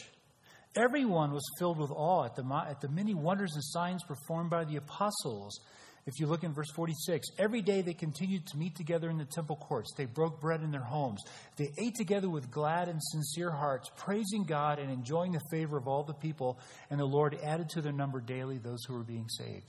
Everyone 0.77 1.33
was 1.33 1.45
filled 1.59 1.79
with 1.79 1.93
awe 1.93 2.25
at 2.25 2.35
the, 2.35 2.45
at 2.69 2.81
the 2.81 2.89
many 2.89 3.15
wonders 3.15 3.55
and 3.55 3.63
signs 3.65 4.03
performed 4.03 4.51
by 4.51 4.65
the 4.65 4.77
apostles. 4.77 5.61
If 6.07 6.21
you 6.21 6.27
look 6.27 6.45
in 6.45 6.53
verse 6.53 6.71
46, 6.71 7.29
every 7.39 7.63
day 7.63 7.81
they 7.81 7.95
continued 7.95 8.47
to 8.49 8.59
meet 8.59 8.77
together 8.77 9.09
in 9.09 9.17
the 9.17 9.25
temple 9.25 9.57
courts. 9.57 9.95
They 9.97 10.05
broke 10.05 10.39
bread 10.39 10.61
in 10.63 10.71
their 10.71 10.83
homes. 10.83 11.23
They 11.57 11.71
ate 11.79 11.95
together 11.95 12.29
with 12.29 12.51
glad 12.51 12.89
and 12.89 13.01
sincere 13.03 13.51
hearts, 13.51 13.91
praising 13.97 14.45
God 14.45 14.79
and 14.79 14.91
enjoying 14.91 15.33
the 15.33 15.41
favor 15.51 15.79
of 15.79 15.89
all 15.89 16.05
the 16.05 16.13
people. 16.13 16.59
And 16.91 17.01
the 17.01 17.07
Lord 17.07 17.39
added 17.43 17.71
to 17.71 17.81
their 17.81 17.93
number 17.93 18.21
daily 18.21 18.59
those 18.59 18.85
who 18.85 18.95
were 18.95 19.03
being 19.03 19.29
saved. 19.31 19.65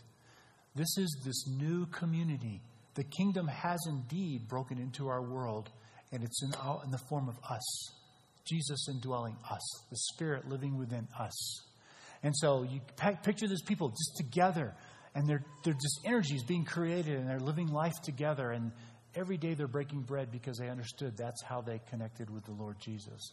This 0.75 0.97
is 0.97 1.21
this 1.23 1.47
new 1.47 1.85
community. 1.85 2.61
The 2.95 3.05
kingdom 3.05 3.47
has 3.47 3.79
indeed 3.87 4.49
broken 4.49 4.77
into 4.77 5.07
our 5.07 5.21
world, 5.21 5.69
and 6.11 6.21
it's 6.21 6.43
in, 6.43 6.51
in 6.83 6.91
the 6.91 6.99
form 7.09 7.29
of 7.29 7.39
us. 7.49 7.91
Jesus 8.45 8.87
indwelling 8.89 9.37
us, 9.49 9.83
the 9.89 9.97
Spirit 10.13 10.49
living 10.49 10.77
within 10.77 11.07
us. 11.17 11.61
And 12.23 12.35
so 12.35 12.63
you 12.63 12.81
picture 13.23 13.47
these 13.47 13.61
people 13.61 13.89
just 13.89 14.17
together, 14.17 14.73
and 15.15 15.27
they're, 15.27 15.43
they're 15.63 15.73
just 15.73 16.01
energies 16.05 16.43
being 16.43 16.65
created, 16.65 17.17
and 17.17 17.29
they're 17.29 17.39
living 17.39 17.67
life 17.67 17.99
together. 18.03 18.51
And 18.51 18.71
every 19.15 19.37
day 19.37 19.53
they're 19.53 19.67
breaking 19.67 20.01
bread 20.01 20.29
because 20.31 20.57
they 20.57 20.69
understood 20.69 21.15
that's 21.15 21.41
how 21.41 21.61
they 21.61 21.79
connected 21.89 22.29
with 22.29 22.43
the 22.43 22.51
Lord 22.51 22.75
Jesus. 22.79 23.31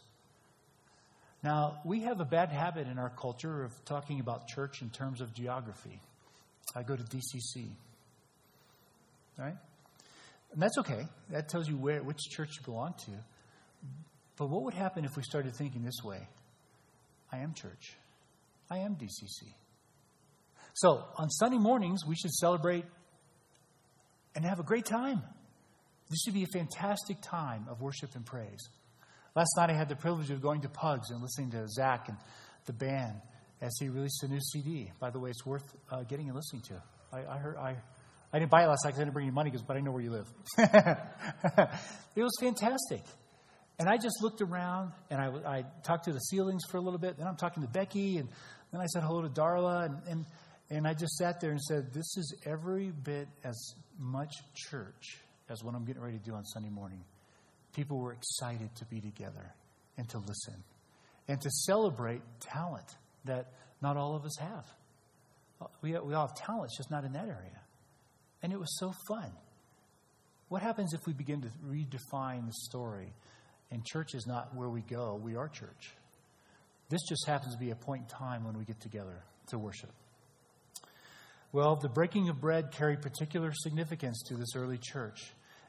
Now, 1.43 1.81
we 1.83 2.03
have 2.03 2.21
a 2.21 2.25
bad 2.25 2.49
habit 2.49 2.87
in 2.87 2.97
our 2.97 3.09
culture 3.09 3.65
of 3.65 3.73
talking 3.83 4.21
about 4.21 4.47
church 4.47 4.81
in 4.81 4.89
terms 4.89 5.19
of 5.19 5.33
geography. 5.33 5.99
I 6.73 6.83
go 6.83 6.95
to 6.95 7.03
DCC, 7.03 7.67
right? 9.37 9.55
And 10.53 10.61
that's 10.61 10.77
okay. 10.79 11.05
That 11.31 11.49
tells 11.49 11.67
you 11.67 11.75
where, 11.75 12.01
which 12.01 12.19
church 12.29 12.51
you 12.57 12.63
belong 12.63 12.93
to. 13.05 13.11
But 14.37 14.49
what 14.49 14.63
would 14.63 14.73
happen 14.73 15.03
if 15.03 15.17
we 15.17 15.23
started 15.23 15.53
thinking 15.53 15.83
this 15.83 16.01
way? 16.01 16.27
I 17.31 17.39
am 17.39 17.53
church. 17.53 17.97
I 18.71 18.77
am 18.77 18.95
DCC. 18.95 19.51
So 20.73 21.05
on 21.17 21.29
Sunday 21.29 21.57
mornings, 21.57 22.05
we 22.05 22.15
should 22.15 22.31
celebrate 22.31 22.85
and 24.35 24.43
have 24.43 24.59
a 24.59 24.63
great 24.63 24.85
time. 24.85 25.21
This 26.09 26.21
should 26.23 26.33
be 26.33 26.43
a 26.43 26.47
fantastic 26.47 27.17
time 27.21 27.67
of 27.69 27.81
worship 27.81 28.15
and 28.15 28.25
praise. 28.25 28.69
Last 29.35 29.53
night, 29.57 29.69
I 29.69 29.73
had 29.73 29.89
the 29.89 29.95
privilege 29.95 30.29
of 30.29 30.41
going 30.41 30.61
to 30.61 30.69
Pugs 30.69 31.09
and 31.09 31.21
listening 31.21 31.51
to 31.51 31.67
Zach 31.67 32.07
and 32.07 32.17
the 32.65 32.73
band 32.73 33.21
as 33.61 33.75
he 33.79 33.89
released 33.89 34.21
a 34.23 34.27
new 34.27 34.39
CD. 34.39 34.91
By 34.99 35.09
the 35.09 35.19
way, 35.19 35.29
it's 35.29 35.45
worth 35.45 35.63
uh, 35.89 36.03
getting 36.03 36.27
and 36.27 36.35
listening 36.35 36.61
to. 36.63 36.83
I, 37.11 37.35
I, 37.35 37.37
heard 37.37 37.57
I, 37.57 37.77
I 38.31 38.39
didn't 38.39 38.51
buy 38.51 38.63
it 38.63 38.67
last 38.67 38.83
night 38.83 38.89
because 38.89 38.99
I 38.99 39.03
didn't 39.05 39.13
bring 39.13 39.25
you 39.25 39.31
money, 39.31 39.51
but 39.67 39.77
I 39.77 39.79
know 39.79 39.91
where 39.91 40.01
you 40.01 40.11
live. 40.11 40.27
it 40.57 42.21
was 42.21 42.37
fantastic. 42.39 43.01
And 43.79 43.89
I 43.89 43.97
just 43.97 44.21
looked 44.21 44.41
around 44.41 44.91
and 45.09 45.19
I, 45.19 45.27
I 45.47 45.65
talked 45.83 46.05
to 46.05 46.13
the 46.13 46.19
ceilings 46.19 46.63
for 46.69 46.77
a 46.77 46.81
little 46.81 46.99
bit. 46.99 47.17
Then 47.17 47.27
I'm 47.27 47.37
talking 47.37 47.63
to 47.63 47.69
Becky, 47.69 48.17
and 48.17 48.29
then 48.71 48.81
I 48.81 48.85
said 48.85 49.03
hello 49.03 49.21
to 49.21 49.29
Darla, 49.29 49.85
and, 49.85 49.97
and, 50.07 50.25
and 50.73 50.87
I 50.87 50.95
just 50.95 51.17
sat 51.17 51.39
there 51.39 51.51
and 51.51 51.61
said, 51.61 51.93
This 51.93 52.17
is 52.17 52.35
every 52.45 52.89
bit 52.89 53.27
as 53.43 53.75
much 53.99 54.33
church 54.55 55.19
as 55.47 55.63
what 55.63 55.75
I'm 55.75 55.85
getting 55.85 56.01
ready 56.01 56.17
to 56.17 56.23
do 56.23 56.33
on 56.33 56.43
Sunday 56.45 56.69
morning. 56.69 57.03
People 57.75 57.99
were 57.99 58.13
excited 58.13 58.75
to 58.77 58.85
be 58.85 58.99
together 58.99 59.53
and 59.97 60.09
to 60.09 60.17
listen 60.17 60.63
and 61.27 61.39
to 61.39 61.49
celebrate 61.51 62.21
talent 62.39 62.87
that 63.25 63.51
not 63.83 63.97
all 63.97 64.15
of 64.15 64.25
us 64.25 64.35
have. 64.39 64.65
Uh, 65.61 65.65
we, 65.83 65.91
we 65.99 66.15
all 66.15 66.27
have 66.27 66.35
talents, 66.35 66.75
just 66.75 66.89
not 66.89 67.03
in 67.03 67.13
that 67.13 67.27
area. 67.27 67.61
And 68.41 68.51
it 68.51 68.59
was 68.59 68.75
so 68.79 68.93
fun. 69.07 69.31
What 70.49 70.63
happens 70.63 70.93
if 70.93 71.01
we 71.05 71.13
begin 71.13 71.41
to 71.41 71.49
redefine 71.67 72.47
the 72.47 72.53
story? 72.53 73.13
And 73.69 73.85
church 73.85 74.15
is 74.15 74.25
not 74.25 74.55
where 74.55 74.69
we 74.69 74.81
go, 74.81 75.19
we 75.23 75.35
are 75.35 75.49
church. 75.49 75.93
This 76.89 77.01
just 77.07 77.27
happens 77.27 77.53
to 77.53 77.59
be 77.59 77.69
a 77.69 77.75
point 77.75 78.03
in 78.03 78.07
time 78.07 78.43
when 78.43 78.57
we 78.57 78.65
get 78.65 78.79
together 78.81 79.23
to 79.49 79.59
worship. 79.59 79.91
Well, 81.53 81.75
the 81.75 81.87
breaking 81.87 82.29
of 82.29 82.41
bread 82.41 82.71
carried 82.71 83.03
particular 83.03 83.51
significance 83.53 84.23
to 84.23 84.35
this 84.35 84.55
early 84.55 84.79
church. 84.79 85.19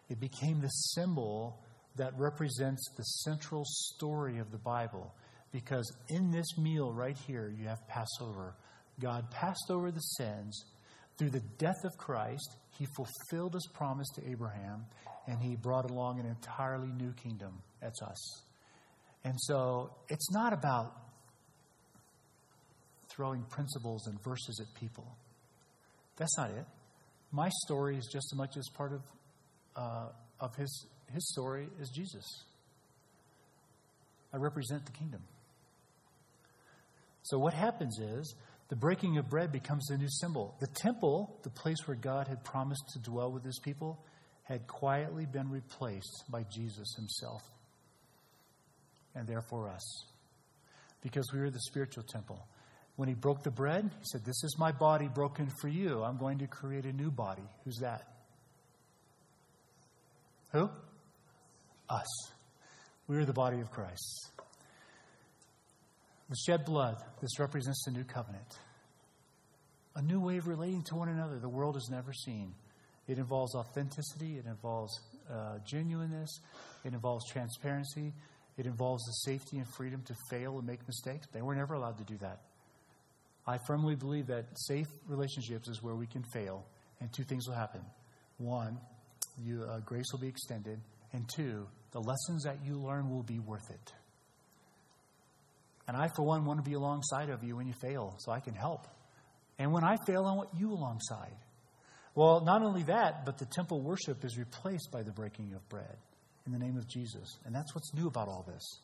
It 0.09 0.19
became 0.19 0.63
the 0.63 0.69
symbol 0.69 1.61
that 1.97 2.15
represents 2.17 2.89
the 2.97 3.03
central 3.03 3.65
story 3.67 4.39
of 4.39 4.51
the 4.51 4.57
Bible. 4.57 5.15
Because 5.53 5.95
in 6.09 6.31
this 6.31 6.57
meal 6.57 6.91
right 6.91 7.19
here, 7.27 7.53
you 7.55 7.69
have 7.69 7.87
Passover. 7.87 8.57
God 8.99 9.31
passed 9.31 9.67
over 9.69 9.91
the 9.91 10.01
sins. 10.01 10.65
Through 11.19 11.31
the 11.31 11.43
death 11.59 11.85
of 11.85 11.99
Christ, 11.99 12.57
he 12.79 12.87
fulfilled 12.97 13.53
his 13.53 13.69
promise 13.75 14.09
to 14.17 14.27
Abraham, 14.27 14.87
and 15.27 15.39
he 15.39 15.55
brought 15.55 15.91
along 15.91 16.19
an 16.19 16.25
entirely 16.27 16.93
new 16.93 17.13
kingdom. 17.13 17.61
That's 17.83 18.01
us. 18.01 18.43
And 19.23 19.35
so 19.39 19.91
it's 20.09 20.33
not 20.33 20.55
about 20.55 20.95
throwing 23.15 23.43
principles 23.43 24.07
and 24.07 24.19
verses 24.25 24.61
at 24.61 24.81
people. 24.81 25.07
That's 26.17 26.37
not 26.39 26.51
it. 26.51 26.65
My 27.33 27.49
story 27.65 27.97
is 27.97 28.09
just 28.13 28.33
as 28.33 28.39
much 28.39 28.57
as 28.57 28.69
part 28.75 28.93
of, 28.93 29.03
uh, 29.77 30.09
of 30.41 30.55
his, 30.55 30.87
his 31.13 31.29
story 31.33 31.69
as 31.81 31.91
Jesus. 31.91 32.45
I 34.33 34.37
represent 34.37 34.87
the 34.87 34.93
kingdom. 34.93 35.23
So 37.23 37.39
what 37.39 37.55
happens 37.55 37.99
is 37.99 38.35
the 38.69 38.77
breaking 38.77 39.19
of 39.19 39.29
bread 39.29 39.53
becomes 39.53 39.87
the 39.87 39.99
new 39.99 40.09
symbol. 40.09 40.57
The 40.61 40.67
temple, 40.67 41.39
the 41.43 41.51
place 41.51 41.79
where 41.87 41.97
God 41.97 42.29
had 42.29 42.45
promised 42.45 42.85
to 42.93 42.99
dwell 42.99 43.33
with 43.33 43.45
his 43.45 43.59
people, 43.59 43.99
had 44.45 44.67
quietly 44.67 45.27
been 45.27 45.51
replaced 45.51 46.25
by 46.31 46.45
Jesus 46.53 46.95
himself 46.97 47.43
and 49.15 49.27
therefore 49.27 49.69
us. 49.71 50.05
Because 51.03 51.31
we 51.33 51.41
are 51.41 51.51
the 51.51 51.61
spiritual 51.61 52.05
temple. 52.05 52.47
When 52.97 53.09
he 53.09 53.15
broke 53.15 53.43
the 53.43 53.51
bread, 53.51 53.91
he 53.99 54.05
said, 54.05 54.25
This 54.25 54.45
is 54.45 54.57
my 54.59 54.71
body 54.71 55.09
broken 55.09 55.51
for 55.61 55.69
you. 55.69 56.03
I'm 56.03 56.17
going 56.17 56.39
to 56.39 56.47
create 56.47 56.85
a 56.85 56.93
new 56.93 57.11
body. 57.11 57.43
Who's 57.65 57.79
that? 57.81 58.03
Who? 60.53 60.71
Us. 61.91 62.33
We 63.09 63.17
are 63.17 63.25
the 63.25 63.33
body 63.33 63.61
of 63.61 63.71
Christ. 63.71 64.31
With 66.29 66.39
shed 66.39 66.65
blood, 66.65 66.97
this 67.21 67.39
represents 67.39 67.85
the 67.85 67.91
new 67.91 68.05
covenant. 68.05 68.47
A 69.97 70.03
new 70.03 70.21
way 70.21 70.39
of 70.39 70.47
relating 70.47 70.83
to 70.85 70.95
one 70.95 71.09
another 71.09 71.39
the 71.39 71.49
world 71.49 71.75
has 71.75 71.89
never 71.91 72.13
seen. 72.13 72.55
It 73.07 73.19
involves 73.19 73.55
authenticity, 73.55 74.39
it 74.39 74.47
involves 74.47 74.99
uh, 75.31 75.59
genuineness, 75.67 76.41
it 76.85 76.95
involves 76.95 77.31
transparency, 77.31 78.13
it 78.57 78.67
involves 78.67 79.05
the 79.05 79.31
safety 79.31 79.59
and 79.59 79.67
freedom 79.77 80.03
to 80.07 80.15
fail 80.31 80.57
and 80.59 80.67
make 80.67 80.87
mistakes. 80.87 81.27
They 81.33 81.43
were 81.43 81.55
never 81.55 81.75
allowed 81.75 81.99
to 81.99 82.05
do 82.05 82.17
that. 82.19 82.41
I 83.47 83.59
firmly 83.67 83.95
believe 83.95 84.29
that 84.29 84.47
safe 84.55 84.87
relationships 85.07 85.69
is 85.69 85.83
where 85.83 85.95
we 85.95 86.07
can 86.07 86.23
fail, 86.33 86.65
and 87.01 87.13
two 87.13 87.25
things 87.25 87.47
will 87.47 87.55
happen. 87.55 87.83
One, 88.39 88.79
you, 89.43 89.65
uh, 89.65 89.81
grace 89.81 90.07
will 90.13 90.21
be 90.21 90.29
extended, 90.29 90.81
and 91.13 91.29
two, 91.29 91.67
the 91.93 92.01
lessons 92.01 92.45
that 92.45 92.65
you 92.65 92.79
learn 92.79 93.11
will 93.11 93.23
be 93.23 93.39
worth 93.39 93.71
it. 93.71 93.93
And 95.87 95.97
I, 95.97 96.09
for 96.17 96.25
one, 96.25 96.45
want 96.45 96.65
to 96.65 96.69
be 96.69 96.75
alongside 96.75 97.29
of 97.29 97.45
you 97.45 97.57
when 97.57 97.67
you 97.67 97.75
fail 97.83 98.15
so 98.19 98.33
I 98.33 98.41
can 98.41 98.55
help. 98.55 98.87
And 99.59 99.73
when 99.73 99.85
I 99.85 99.97
fail, 100.07 100.25
I 100.25 100.35
want 100.35 100.49
you 100.57 100.73
alongside. 100.73 101.37
Well, 102.15 102.43
not 102.45 102.63
only 102.63 102.85
that, 102.85 103.27
but 103.27 103.39
the 103.39 103.47
temple 103.47 103.83
worship 103.83 104.25
is 104.25 104.39
replaced 104.39 104.91
by 104.91 105.03
the 105.03 105.13
breaking 105.13 105.53
of 105.55 105.69
bread 105.69 105.97
in 106.47 106.53
the 106.53 106.59
name 106.59 106.77
of 106.77 106.89
Jesus. 106.89 107.39
And 107.45 107.55
that's 107.55 107.75
what's 107.75 107.93
new 107.95 108.07
about 108.07 108.29
all 108.29 108.45
this. 108.49 108.81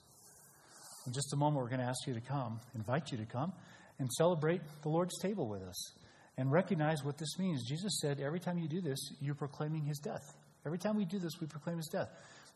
In 1.07 1.13
just 1.13 1.33
a 1.33 1.37
moment, 1.37 1.63
we're 1.63 1.71
going 1.71 1.81
to 1.81 1.87
ask 1.87 2.07
you 2.07 2.15
to 2.15 2.21
come, 2.21 2.61
invite 2.75 3.11
you 3.11 3.19
to 3.19 3.25
come, 3.25 3.53
and 4.01 4.11
celebrate 4.13 4.61
the 4.83 4.89
Lord's 4.89 5.17
table 5.21 5.47
with 5.47 5.63
us 5.63 5.93
and 6.37 6.51
recognize 6.51 7.05
what 7.05 7.19
this 7.19 7.39
means. 7.39 7.69
Jesus 7.69 8.01
said, 8.01 8.19
every 8.19 8.41
time 8.41 8.59
you 8.59 8.67
do 8.67 8.81
this, 8.81 8.99
you're 9.21 9.35
proclaiming 9.35 9.85
his 9.85 9.99
death. 9.99 10.25
Every 10.67 10.79
time 10.79 10.97
we 10.97 11.05
do 11.05 11.19
this, 11.19 11.41
we 11.41 11.47
proclaim 11.47 11.77
his 11.77 11.87
death. 11.87 12.09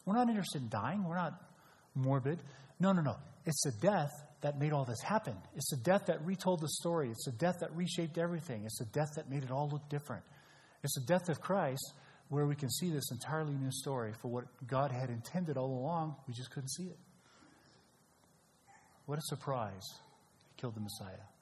We're 0.04 0.16
not 0.16 0.28
interested 0.28 0.62
in 0.62 0.68
dying, 0.68 1.04
we're 1.04 1.16
not 1.16 1.40
morbid. 1.94 2.40
No, 2.80 2.92
no, 2.92 3.02
no. 3.02 3.16
It's 3.46 3.62
the 3.62 3.72
death 3.86 4.10
that 4.40 4.58
made 4.58 4.72
all 4.72 4.84
this 4.84 5.00
happen. 5.00 5.36
It's 5.54 5.70
the 5.70 5.82
death 5.82 6.06
that 6.06 6.24
retold 6.24 6.60
the 6.60 6.68
story. 6.68 7.10
It's 7.10 7.24
the 7.24 7.32
death 7.32 7.56
that 7.60 7.74
reshaped 7.74 8.18
everything. 8.18 8.64
It's 8.64 8.78
the 8.78 8.86
death 8.86 9.10
that 9.16 9.30
made 9.30 9.42
it 9.42 9.50
all 9.50 9.68
look 9.70 9.88
different. 9.88 10.24
It's 10.82 10.94
the 10.94 11.06
death 11.06 11.28
of 11.28 11.40
Christ 11.40 11.92
where 12.28 12.46
we 12.46 12.54
can 12.54 12.70
see 12.70 12.90
this 12.90 13.10
entirely 13.10 13.54
new 13.54 13.70
story 13.70 14.12
for 14.20 14.28
what 14.28 14.44
God 14.66 14.90
had 14.90 15.08
intended 15.10 15.56
all 15.56 15.78
along. 15.78 16.16
We 16.26 16.34
just 16.34 16.50
couldn't 16.50 16.70
see 16.70 16.84
it. 16.84 16.98
What 19.06 19.18
a 19.18 19.22
surprise. 19.22 19.84
He 20.48 20.60
killed 20.60 20.74
the 20.74 20.80
Messiah. 20.80 21.33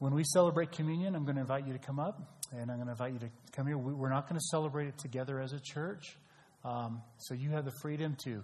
When 0.00 0.14
we 0.14 0.24
celebrate 0.24 0.72
communion, 0.72 1.14
I'm 1.14 1.26
going 1.26 1.34
to 1.34 1.42
invite 1.42 1.66
you 1.66 1.74
to 1.74 1.78
come 1.78 2.00
up 2.00 2.18
and 2.52 2.70
I'm 2.70 2.78
going 2.78 2.86
to 2.86 2.92
invite 2.92 3.12
you 3.12 3.18
to 3.18 3.28
come 3.52 3.66
here. 3.66 3.76
We're 3.76 4.08
not 4.08 4.30
going 4.30 4.40
to 4.40 4.46
celebrate 4.50 4.86
it 4.86 4.96
together 4.96 5.38
as 5.38 5.52
a 5.52 5.60
church. 5.60 6.16
Um, 6.64 7.02
so 7.18 7.34
you 7.34 7.50
have 7.50 7.66
the 7.66 7.72
freedom 7.82 8.16
to, 8.24 8.42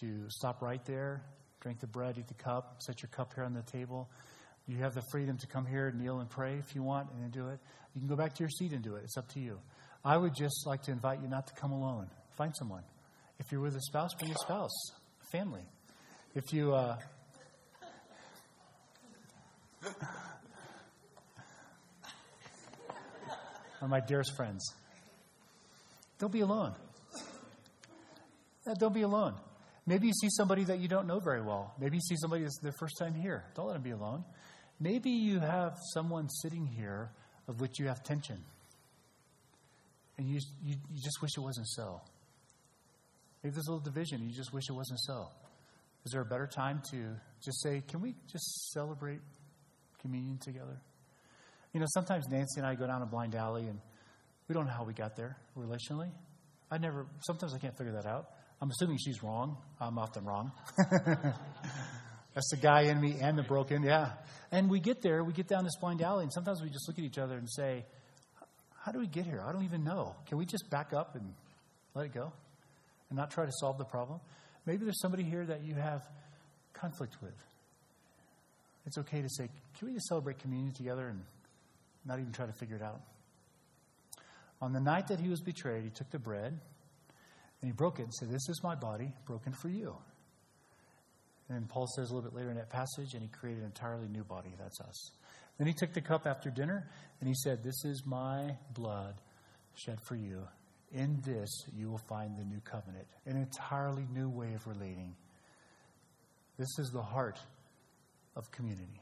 to 0.00 0.24
stop 0.30 0.62
right 0.62 0.82
there, 0.86 1.20
drink 1.60 1.80
the 1.80 1.86
bread, 1.86 2.16
eat 2.18 2.28
the 2.28 2.42
cup, 2.42 2.76
set 2.78 3.02
your 3.02 3.10
cup 3.10 3.34
here 3.34 3.44
on 3.44 3.52
the 3.52 3.60
table. 3.60 4.08
You 4.66 4.78
have 4.78 4.94
the 4.94 5.02
freedom 5.12 5.36
to 5.36 5.46
come 5.46 5.66
here, 5.66 5.92
kneel 5.94 6.20
and 6.20 6.30
pray 6.30 6.54
if 6.54 6.74
you 6.74 6.82
want, 6.82 7.10
and 7.12 7.22
then 7.22 7.28
do 7.28 7.48
it. 7.50 7.58
You 7.94 8.00
can 8.00 8.08
go 8.08 8.16
back 8.16 8.34
to 8.34 8.42
your 8.42 8.48
seat 8.48 8.72
and 8.72 8.82
do 8.82 8.94
it. 8.94 9.02
It's 9.04 9.18
up 9.18 9.28
to 9.34 9.38
you. 9.38 9.58
I 10.02 10.16
would 10.16 10.34
just 10.34 10.66
like 10.66 10.80
to 10.84 10.92
invite 10.92 11.20
you 11.20 11.28
not 11.28 11.46
to 11.48 11.52
come 11.60 11.72
alone. 11.72 12.08
Find 12.38 12.54
someone. 12.58 12.84
If 13.38 13.52
you're 13.52 13.60
with 13.60 13.76
a 13.76 13.82
spouse, 13.82 14.14
bring 14.18 14.30
a 14.30 14.38
spouse, 14.38 14.72
family. 15.30 15.66
If 16.34 16.54
you. 16.54 16.72
Uh, 16.72 16.96
are 23.80 23.88
my 23.88 24.00
dearest 24.00 24.34
friends. 24.36 24.74
Don't 26.18 26.32
be 26.32 26.40
alone. 26.40 26.74
Uh, 28.66 28.74
don't 28.78 28.94
be 28.94 29.02
alone. 29.02 29.34
Maybe 29.86 30.08
you 30.08 30.12
see 30.12 30.28
somebody 30.30 30.64
that 30.64 30.80
you 30.80 30.88
don't 30.88 31.06
know 31.06 31.20
very 31.20 31.42
well. 31.42 31.74
Maybe 31.78 31.96
you 31.96 32.02
see 32.02 32.16
somebody 32.16 32.42
that's 32.42 32.58
their 32.60 32.72
first 32.80 32.98
time 32.98 33.14
here. 33.14 33.44
Don't 33.54 33.66
let 33.66 33.74
them 33.74 33.82
be 33.82 33.92
alone. 33.92 34.24
Maybe 34.80 35.10
you 35.10 35.38
have 35.40 35.78
someone 35.94 36.28
sitting 36.28 36.66
here 36.66 37.10
of 37.48 37.60
which 37.60 37.78
you 37.78 37.86
have 37.86 38.02
tension 38.02 38.42
and 40.18 40.28
you, 40.28 40.40
you, 40.62 40.76
you 40.90 41.02
just 41.02 41.20
wish 41.22 41.32
it 41.36 41.40
wasn't 41.40 41.68
so. 41.68 42.00
Maybe 43.42 43.54
there's 43.54 43.68
a 43.68 43.72
little 43.72 43.84
division, 43.84 44.22
you 44.28 44.34
just 44.34 44.52
wish 44.52 44.64
it 44.68 44.72
wasn't 44.72 45.00
so. 45.00 45.28
Is 46.04 46.12
there 46.12 46.20
a 46.20 46.24
better 46.26 46.46
time 46.46 46.82
to 46.90 47.16
just 47.44 47.62
say, 47.62 47.82
can 47.86 48.00
we 48.00 48.14
just 48.30 48.72
celebrate 48.72 49.20
communion 50.00 50.38
together? 50.38 50.80
You 51.76 51.80
know, 51.80 51.86
sometimes 51.90 52.26
Nancy 52.30 52.58
and 52.58 52.66
I 52.66 52.74
go 52.74 52.86
down 52.86 53.02
a 53.02 53.04
blind 53.04 53.34
alley 53.34 53.66
and 53.66 53.78
we 54.48 54.54
don't 54.54 54.64
know 54.64 54.72
how 54.72 54.84
we 54.84 54.94
got 54.94 55.14
there 55.14 55.36
relationally. 55.58 56.08
I 56.70 56.78
never, 56.78 57.04
sometimes 57.20 57.52
I 57.52 57.58
can't 57.58 57.76
figure 57.76 57.92
that 57.92 58.06
out. 58.06 58.30
I'm 58.62 58.70
assuming 58.70 58.96
she's 58.96 59.22
wrong. 59.22 59.58
I'm 59.78 59.98
often 59.98 60.24
wrong. 60.24 60.52
That's 62.34 62.50
the 62.50 62.56
guy 62.62 62.84
in 62.84 62.98
me 62.98 63.18
and 63.20 63.36
the 63.36 63.42
broken, 63.42 63.82
yeah. 63.82 64.12
And 64.50 64.70
we 64.70 64.80
get 64.80 65.02
there, 65.02 65.22
we 65.22 65.34
get 65.34 65.48
down 65.48 65.64
this 65.64 65.76
blind 65.78 66.00
alley, 66.00 66.22
and 66.22 66.32
sometimes 66.32 66.62
we 66.62 66.70
just 66.70 66.88
look 66.88 66.98
at 66.98 67.04
each 67.04 67.18
other 67.18 67.36
and 67.36 67.46
say, 67.46 67.84
How 68.82 68.90
do 68.90 68.98
we 68.98 69.06
get 69.06 69.26
here? 69.26 69.44
I 69.46 69.52
don't 69.52 69.64
even 69.64 69.84
know. 69.84 70.16
Can 70.28 70.38
we 70.38 70.46
just 70.46 70.70
back 70.70 70.94
up 70.94 71.14
and 71.14 71.34
let 71.94 72.06
it 72.06 72.14
go 72.14 72.32
and 73.10 73.18
not 73.18 73.30
try 73.32 73.44
to 73.44 73.52
solve 73.60 73.76
the 73.76 73.84
problem? 73.84 74.18
Maybe 74.64 74.84
there's 74.84 75.02
somebody 75.02 75.24
here 75.24 75.44
that 75.44 75.62
you 75.62 75.74
have 75.74 76.08
conflict 76.72 77.18
with. 77.20 77.36
It's 78.86 78.96
okay 78.96 79.20
to 79.20 79.28
say, 79.28 79.50
Can 79.78 79.88
we 79.88 79.92
just 79.92 80.06
celebrate 80.06 80.38
communion 80.38 80.72
together 80.72 81.08
and 81.08 81.20
not 82.06 82.18
even 82.18 82.32
try 82.32 82.46
to 82.46 82.52
figure 82.52 82.76
it 82.76 82.82
out? 82.82 83.00
On 84.60 84.72
the 84.72 84.80
night 84.80 85.08
that 85.08 85.20
he 85.20 85.28
was 85.28 85.40
betrayed, 85.40 85.84
he 85.84 85.90
took 85.90 86.10
the 86.10 86.18
bread 86.18 86.58
and 87.60 87.70
he 87.70 87.72
broke 87.72 87.98
it 87.98 88.04
and 88.04 88.14
said, 88.14 88.30
This 88.30 88.48
is 88.48 88.60
my 88.62 88.74
body 88.74 89.12
broken 89.26 89.52
for 89.52 89.68
you. 89.68 89.94
And 91.48 91.68
Paul 91.68 91.86
says 91.86 92.10
a 92.10 92.14
little 92.14 92.28
bit 92.28 92.36
later 92.36 92.50
in 92.50 92.56
that 92.56 92.70
passage, 92.70 93.14
and 93.14 93.22
he 93.22 93.28
created 93.28 93.60
an 93.60 93.66
entirely 93.66 94.08
new 94.08 94.24
body. 94.24 94.52
That's 94.58 94.80
us. 94.80 95.10
Then 95.58 95.66
he 95.66 95.72
took 95.72 95.92
the 95.92 96.00
cup 96.00 96.26
after 96.26 96.50
dinner, 96.50 96.88
and 97.20 97.28
he 97.28 97.34
said, 97.34 97.62
This 97.62 97.84
is 97.84 98.02
my 98.04 98.56
blood 98.74 99.14
shed 99.74 99.98
for 100.02 100.16
you. 100.16 100.42
In 100.92 101.20
this, 101.24 101.64
you 101.76 101.90
will 101.90 102.00
find 102.08 102.36
the 102.36 102.44
new 102.44 102.60
covenant, 102.60 103.06
an 103.26 103.36
entirely 103.36 104.06
new 104.12 104.28
way 104.28 104.54
of 104.54 104.66
relating. 104.66 105.14
This 106.58 106.78
is 106.78 106.90
the 106.90 107.02
heart 107.02 107.38
of 108.34 108.50
community. 108.50 109.00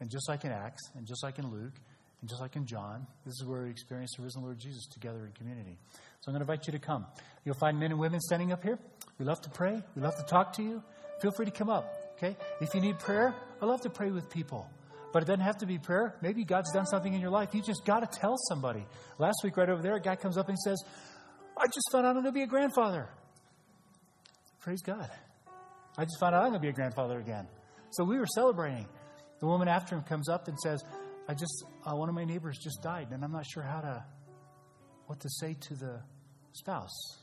And 0.00 0.10
just 0.10 0.28
like 0.28 0.44
in 0.44 0.52
Acts, 0.52 0.82
and 0.96 1.06
just 1.06 1.22
like 1.22 1.38
in 1.38 1.50
Luke, 1.50 1.74
and 2.20 2.28
just 2.28 2.40
like 2.40 2.56
in 2.56 2.66
John, 2.66 3.06
this 3.24 3.34
is 3.34 3.44
where 3.46 3.62
we 3.62 3.70
experience 3.70 4.12
the 4.16 4.22
risen 4.22 4.42
Lord 4.42 4.58
Jesus 4.58 4.86
together 4.86 5.24
in 5.24 5.32
community. 5.32 5.78
So 6.20 6.28
I'm 6.28 6.34
going 6.34 6.46
to 6.46 6.52
invite 6.52 6.66
you 6.66 6.72
to 6.72 6.78
come. 6.78 7.06
You'll 7.44 7.54
find 7.54 7.78
men 7.78 7.90
and 7.90 8.00
women 8.00 8.20
standing 8.20 8.52
up 8.52 8.62
here. 8.62 8.78
We 9.18 9.24
love 9.24 9.40
to 9.42 9.50
pray. 9.50 9.82
We 9.94 10.02
love 10.02 10.16
to 10.16 10.24
talk 10.24 10.54
to 10.54 10.62
you. 10.62 10.82
Feel 11.22 11.30
free 11.32 11.46
to 11.46 11.52
come 11.52 11.70
up. 11.70 11.94
Okay? 12.16 12.36
If 12.60 12.74
you 12.74 12.80
need 12.80 12.98
prayer, 12.98 13.34
I 13.60 13.66
love 13.66 13.80
to 13.82 13.90
pray 13.90 14.10
with 14.10 14.28
people. 14.28 14.68
But 15.12 15.22
it 15.22 15.26
doesn't 15.26 15.44
have 15.44 15.58
to 15.58 15.66
be 15.66 15.78
prayer. 15.78 16.14
Maybe 16.20 16.44
God's 16.44 16.72
done 16.72 16.86
something 16.86 17.12
in 17.12 17.20
your 17.20 17.30
life. 17.30 17.54
You 17.54 17.62
just 17.62 17.84
got 17.84 18.00
to 18.00 18.18
tell 18.20 18.36
somebody. 18.48 18.84
Last 19.18 19.40
week, 19.42 19.56
right 19.56 19.68
over 19.68 19.82
there, 19.82 19.96
a 19.96 20.00
guy 20.00 20.16
comes 20.16 20.36
up 20.36 20.48
and 20.48 20.58
says, 20.58 20.82
I 21.56 21.66
just 21.66 21.88
found 21.90 22.06
out 22.06 22.10
I'm 22.10 22.22
going 22.22 22.26
to 22.26 22.32
be 22.32 22.42
a 22.42 22.46
grandfather. 22.46 23.08
Praise 24.60 24.82
God. 24.82 25.10
I 25.98 26.04
just 26.04 26.20
found 26.20 26.34
out 26.34 26.42
I'm 26.42 26.50
going 26.50 26.60
to 26.60 26.64
be 26.64 26.68
a 26.68 26.72
grandfather 26.72 27.18
again. 27.18 27.48
So 27.90 28.04
we 28.04 28.18
were 28.18 28.26
celebrating. 28.26 28.86
The 29.40 29.46
woman 29.46 29.68
after 29.68 29.96
him 29.96 30.02
comes 30.02 30.28
up 30.28 30.48
and 30.48 30.58
says, 30.58 30.82
I 31.28 31.34
just, 31.34 31.64
uh, 31.86 31.96
one 31.96 32.08
of 32.08 32.14
my 32.14 32.24
neighbors 32.24 32.58
just 32.58 32.82
died, 32.82 33.08
and 33.12 33.24
I'm 33.24 33.32
not 33.32 33.46
sure 33.46 33.62
how 33.62 33.80
to, 33.80 34.04
what 35.06 35.20
to 35.20 35.28
say 35.28 35.56
to 35.68 35.74
the 35.74 36.00
spouse. 36.52 37.20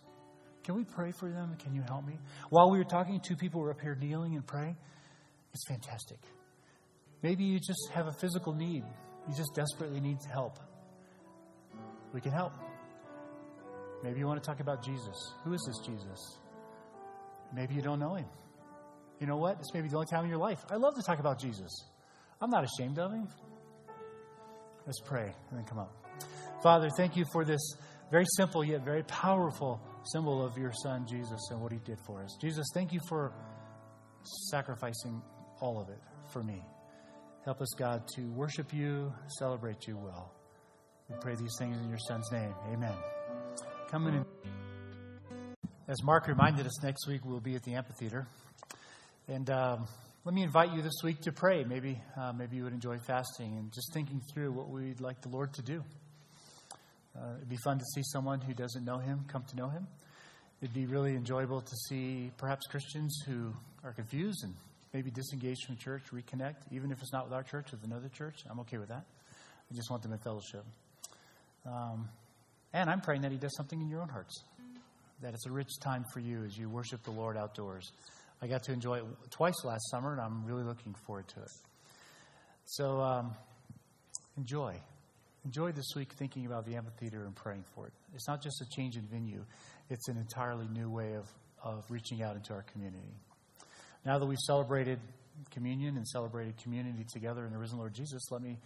Can 0.64 0.76
we 0.76 0.84
pray 0.84 1.12
for 1.20 1.30
them? 1.30 1.56
Can 1.60 1.74
you 1.74 1.82
help 1.82 2.06
me? 2.06 2.18
While 2.50 2.72
we 2.72 2.78
were 2.78 2.84
talking, 2.84 3.20
two 3.20 3.36
people 3.36 3.62
were 3.62 3.72
up 3.72 3.82
here 3.82 3.96
kneeling 3.96 4.36
and 4.36 4.46
praying. 4.46 4.76
It's 5.54 5.66
fantastic. 5.68 6.20
Maybe 7.22 7.44
you 7.44 7.60
just 7.60 7.90
have 7.94 8.08
a 8.08 8.12
physical 8.12 8.54
need, 8.54 8.84
you 9.28 9.36
just 9.36 9.54
desperately 9.56 10.00
need 10.00 10.18
help. 10.32 10.60
We 12.14 12.22
can 12.22 12.32
help. 12.32 12.54
Maybe 14.04 14.20
you 14.20 14.28
want 14.28 14.42
to 14.42 14.48
talk 14.48 14.60
about 14.60 14.84
Jesus. 14.84 15.34
Who 15.44 15.54
is 15.54 15.62
this 15.68 15.86
Jesus? 15.86 16.40
Maybe 17.54 17.74
you 17.74 17.82
don't 17.82 18.00
know 18.00 18.16
him. 18.16 18.28
You 19.20 19.28
know 19.28 19.38
what? 19.38 19.58
This 19.58 19.68
may 19.74 19.82
be 19.82 19.90
the 19.90 19.96
only 19.96 20.08
time 20.08 20.24
in 20.24 20.30
your 20.30 20.40
life. 20.40 20.60
I 20.70 20.76
love 20.76 20.96
to 20.96 21.02
talk 21.02 21.20
about 21.20 21.40
Jesus. 21.40 21.72
I'm 22.42 22.50
not 22.50 22.64
ashamed 22.64 23.00
of 23.00 23.12
him. 23.12 23.28
Let's 24.86 25.00
pray 25.02 25.34
and 25.50 25.60
then 25.60 25.66
come 25.66 25.80
up. 25.80 25.94
Father, 26.64 26.90
thank 26.98 27.16
you 27.16 27.26
for 27.32 27.44
this 27.44 27.76
very 28.10 28.26
simple 28.36 28.64
yet 28.64 28.86
very 28.86 29.04
powerful 29.04 29.82
symbol 30.14 30.46
of 30.46 30.58
your 30.58 30.72
Son, 30.72 31.06
Jesus, 31.06 31.50
and 31.52 31.62
what 31.62 31.72
he 31.72 31.80
did 31.80 32.00
for 32.06 32.24
us. 32.24 32.38
Jesus, 32.40 32.66
thank 32.74 32.94
you 32.94 33.00
for 33.10 33.34
sacrificing 34.50 35.22
all 35.60 35.80
of 35.80 35.90
it 35.90 36.00
for 36.32 36.44
me. 36.44 36.64
Help 37.44 37.62
us, 37.62 37.70
God, 37.78 38.04
to 38.16 38.22
worship 38.32 38.74
you, 38.74 39.14
celebrate 39.40 39.88
you 39.88 39.98
well. 39.98 40.32
We 41.10 41.16
pray 41.22 41.36
these 41.36 41.56
things 41.58 41.78
in 41.78 41.90
your 41.90 42.00
Son's 42.00 42.30
name. 42.32 42.54
Amen. 42.72 42.94
Come 43.90 44.08
in. 44.08 44.26
As 45.88 46.04
Mark 46.04 46.28
reminded 46.28 46.66
us, 46.66 46.84
next 46.84 47.08
week 47.08 47.22
we'll 47.24 47.40
be 47.40 47.56
at 47.56 47.64
the 47.64 47.76
amphitheater. 47.76 48.28
And 49.30 49.50
um, 49.50 49.88
let 50.28 50.34
me 50.34 50.44
invite 50.44 50.74
you 50.74 50.82
this 50.82 51.02
week 51.06 51.22
to 51.22 51.32
pray. 51.32 51.64
Maybe, 51.64 52.02
uh, 52.18 52.34
maybe 52.34 52.58
you 52.58 52.66
would 52.66 52.74
enjoy 52.74 52.98
fasting 52.98 53.56
and 53.58 53.72
just 53.72 53.94
thinking 53.94 54.22
through 54.34 54.52
what 54.52 54.70
we'd 54.70 55.00
like 55.00 55.22
the 55.22 55.30
Lord 55.30 55.54
to 55.54 55.62
do. 55.62 55.82
Uh, 57.16 57.36
it'd 57.38 57.48
be 57.48 57.56
fun 57.64 57.80
to 57.80 57.86
see 57.96 58.02
someone 58.04 58.42
who 58.42 58.54
doesn't 58.54 58.84
know 58.84 58.98
Him 58.98 59.24
come 59.30 59.46
to 59.46 59.56
know 59.56 59.70
Him. 59.70 59.88
It'd 60.62 60.76
be 60.76 60.86
really 60.86 61.16
enjoyable 61.16 61.62
to 61.62 61.76
see 61.88 62.30
perhaps 62.38 62.68
Christians 62.68 63.18
who 63.26 63.54
are 63.86 63.94
confused 63.94 64.44
and 64.44 64.54
maybe 64.94 65.12
disengaged 65.12 65.64
from 65.66 65.78
church 65.78 66.04
reconnect, 66.14 66.56
even 66.74 66.92
if 66.92 67.02
it's 67.02 67.14
not 67.14 67.24
with 67.24 67.34
our 67.34 67.44
church, 67.44 67.72
with 67.72 67.86
another 67.86 68.10
church. 68.10 68.44
I'm 68.50 68.60
okay 68.60 68.80
with 68.80 68.90
that. 68.90 69.06
I 69.72 69.76
just 69.76 69.90
want 69.90 70.04
them 70.04 70.12
in 70.12 70.20
fellowship. 70.20 70.66
Um, 71.66 72.10
and 72.74 72.90
I'm 72.90 73.00
praying 73.00 73.22
that 73.22 73.32
He 73.32 73.38
does 73.38 73.56
something 73.56 73.80
in 73.80 73.88
your 73.88 74.02
own 74.02 74.10
hearts, 74.10 74.44
that 75.22 75.34
it's 75.34 75.46
a 75.46 75.52
rich 75.52 75.80
time 75.82 76.04
for 76.12 76.20
you 76.20 76.44
as 76.44 76.58
you 76.58 76.68
worship 76.68 77.02
the 77.04 77.12
Lord 77.12 77.38
outdoors. 77.38 77.94
I 78.42 78.48
got 78.48 78.64
to 78.64 78.72
enjoy 78.72 79.00
it 79.00 79.06
twice 79.32 79.56
last 79.64 79.90
summer, 79.90 80.12
and 80.12 80.22
I'm 80.22 80.46
really 80.46 80.64
looking 80.64 80.94
forward 81.06 81.28
to 81.30 81.42
it. 81.42 81.52
So 82.66 83.02
um, 83.02 83.36
enjoy. 84.38 84.80
Enjoy 85.46 85.72
this 85.72 85.94
week 85.96 86.14
thinking 86.14 86.46
about 86.46 86.66
the 86.66 86.76
amphitheater 86.76 87.26
and 87.26 87.36
praying 87.36 87.64
for 87.74 87.88
it. 87.88 87.94
It's 88.14 88.28
not 88.28 88.44
just 88.44 88.62
a 88.62 88.66
change 88.76 88.96
in 88.96 89.04
venue, 89.04 89.44
it's 89.90 90.08
an 90.10 90.18
entirely 90.18 90.68
new 90.68 90.90
way 90.90 91.14
of, 91.14 91.26
of 91.64 91.86
reaching 91.90 92.22
out 92.22 92.36
into 92.36 92.54
our 92.54 92.64
community. 92.64 93.16
Now 94.06 94.20
that 94.20 94.26
we've 94.26 94.38
celebrated 94.46 95.00
communion 95.52 95.98
and 95.98 96.08
celebrated 96.08 96.58
community 96.62 97.06
together 97.12 97.46
in 97.46 97.52
the 97.52 97.58
risen 97.58 97.78
Lord 97.78 97.94
Jesus, 97.94 98.22
let 98.32 98.42
me 98.42 98.58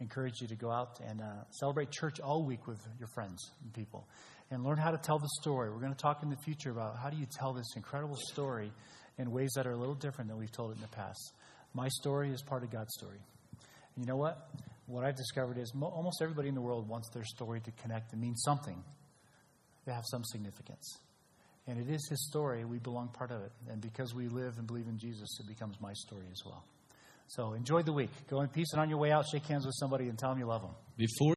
encourage 0.00 0.40
you 0.40 0.48
to 0.48 0.56
go 0.56 0.70
out 0.70 0.98
and 1.06 1.20
uh, 1.20 1.24
celebrate 1.50 1.90
church 1.90 2.20
all 2.20 2.42
week 2.42 2.66
with 2.66 2.80
your 2.98 3.08
friends 3.08 3.50
and 3.62 3.72
people 3.74 4.06
and 4.50 4.64
learn 4.64 4.78
how 4.78 4.90
to 4.90 4.98
tell 4.98 5.18
the 5.18 5.28
story. 5.40 5.70
We're 5.70 5.80
going 5.80 5.94
to 5.94 6.02
talk 6.02 6.22
in 6.22 6.30
the 6.30 6.36
future 6.36 6.70
about 6.70 6.96
how 6.98 7.10
do 7.10 7.16
you 7.16 7.26
tell 7.38 7.52
this 7.52 7.66
incredible 7.76 8.16
story 8.32 8.72
in 9.18 9.30
ways 9.30 9.52
that 9.56 9.66
are 9.66 9.72
a 9.72 9.76
little 9.76 9.94
different 9.94 10.28
than 10.28 10.38
we've 10.38 10.52
told 10.52 10.72
it 10.72 10.76
in 10.76 10.82
the 10.82 10.88
past. 10.88 11.32
My 11.74 11.88
story 11.88 12.30
is 12.30 12.42
part 12.42 12.62
of 12.62 12.70
God's 12.70 12.92
story. 12.94 13.18
And 13.96 14.04
you 14.04 14.06
know 14.06 14.16
what? 14.16 14.48
What 14.86 15.04
I've 15.04 15.16
discovered 15.16 15.58
is 15.58 15.72
mo- 15.74 15.86
almost 15.86 16.20
everybody 16.22 16.48
in 16.48 16.54
the 16.54 16.60
world 16.60 16.88
wants 16.88 17.08
their 17.10 17.24
story 17.24 17.60
to 17.60 17.70
connect 17.82 18.12
and 18.12 18.20
mean 18.20 18.36
something, 18.36 18.82
to 19.84 19.92
have 19.92 20.04
some 20.06 20.24
significance. 20.24 20.98
And 21.66 21.78
it 21.78 21.92
is 21.92 22.08
His 22.08 22.26
story. 22.28 22.64
We 22.64 22.78
belong 22.78 23.08
part 23.08 23.30
of 23.30 23.42
it. 23.42 23.52
And 23.70 23.80
because 23.80 24.14
we 24.14 24.28
live 24.28 24.58
and 24.58 24.66
believe 24.66 24.88
in 24.88 24.98
Jesus, 24.98 25.38
it 25.38 25.46
becomes 25.46 25.80
my 25.80 25.92
story 25.92 26.26
as 26.32 26.42
well. 26.44 26.64
So 27.28 27.52
enjoy 27.52 27.82
the 27.82 27.92
week. 27.92 28.10
Go 28.28 28.40
in 28.40 28.48
peace, 28.48 28.72
and 28.72 28.80
on 28.80 28.88
your 28.88 28.98
way 28.98 29.12
out, 29.12 29.24
shake 29.30 29.46
hands 29.46 29.64
with 29.64 29.76
somebody 29.78 30.08
and 30.08 30.18
tell 30.18 30.30
them 30.30 30.40
you 30.40 30.46
love 30.46 30.62
them. 30.62 30.72
Before 30.96 31.28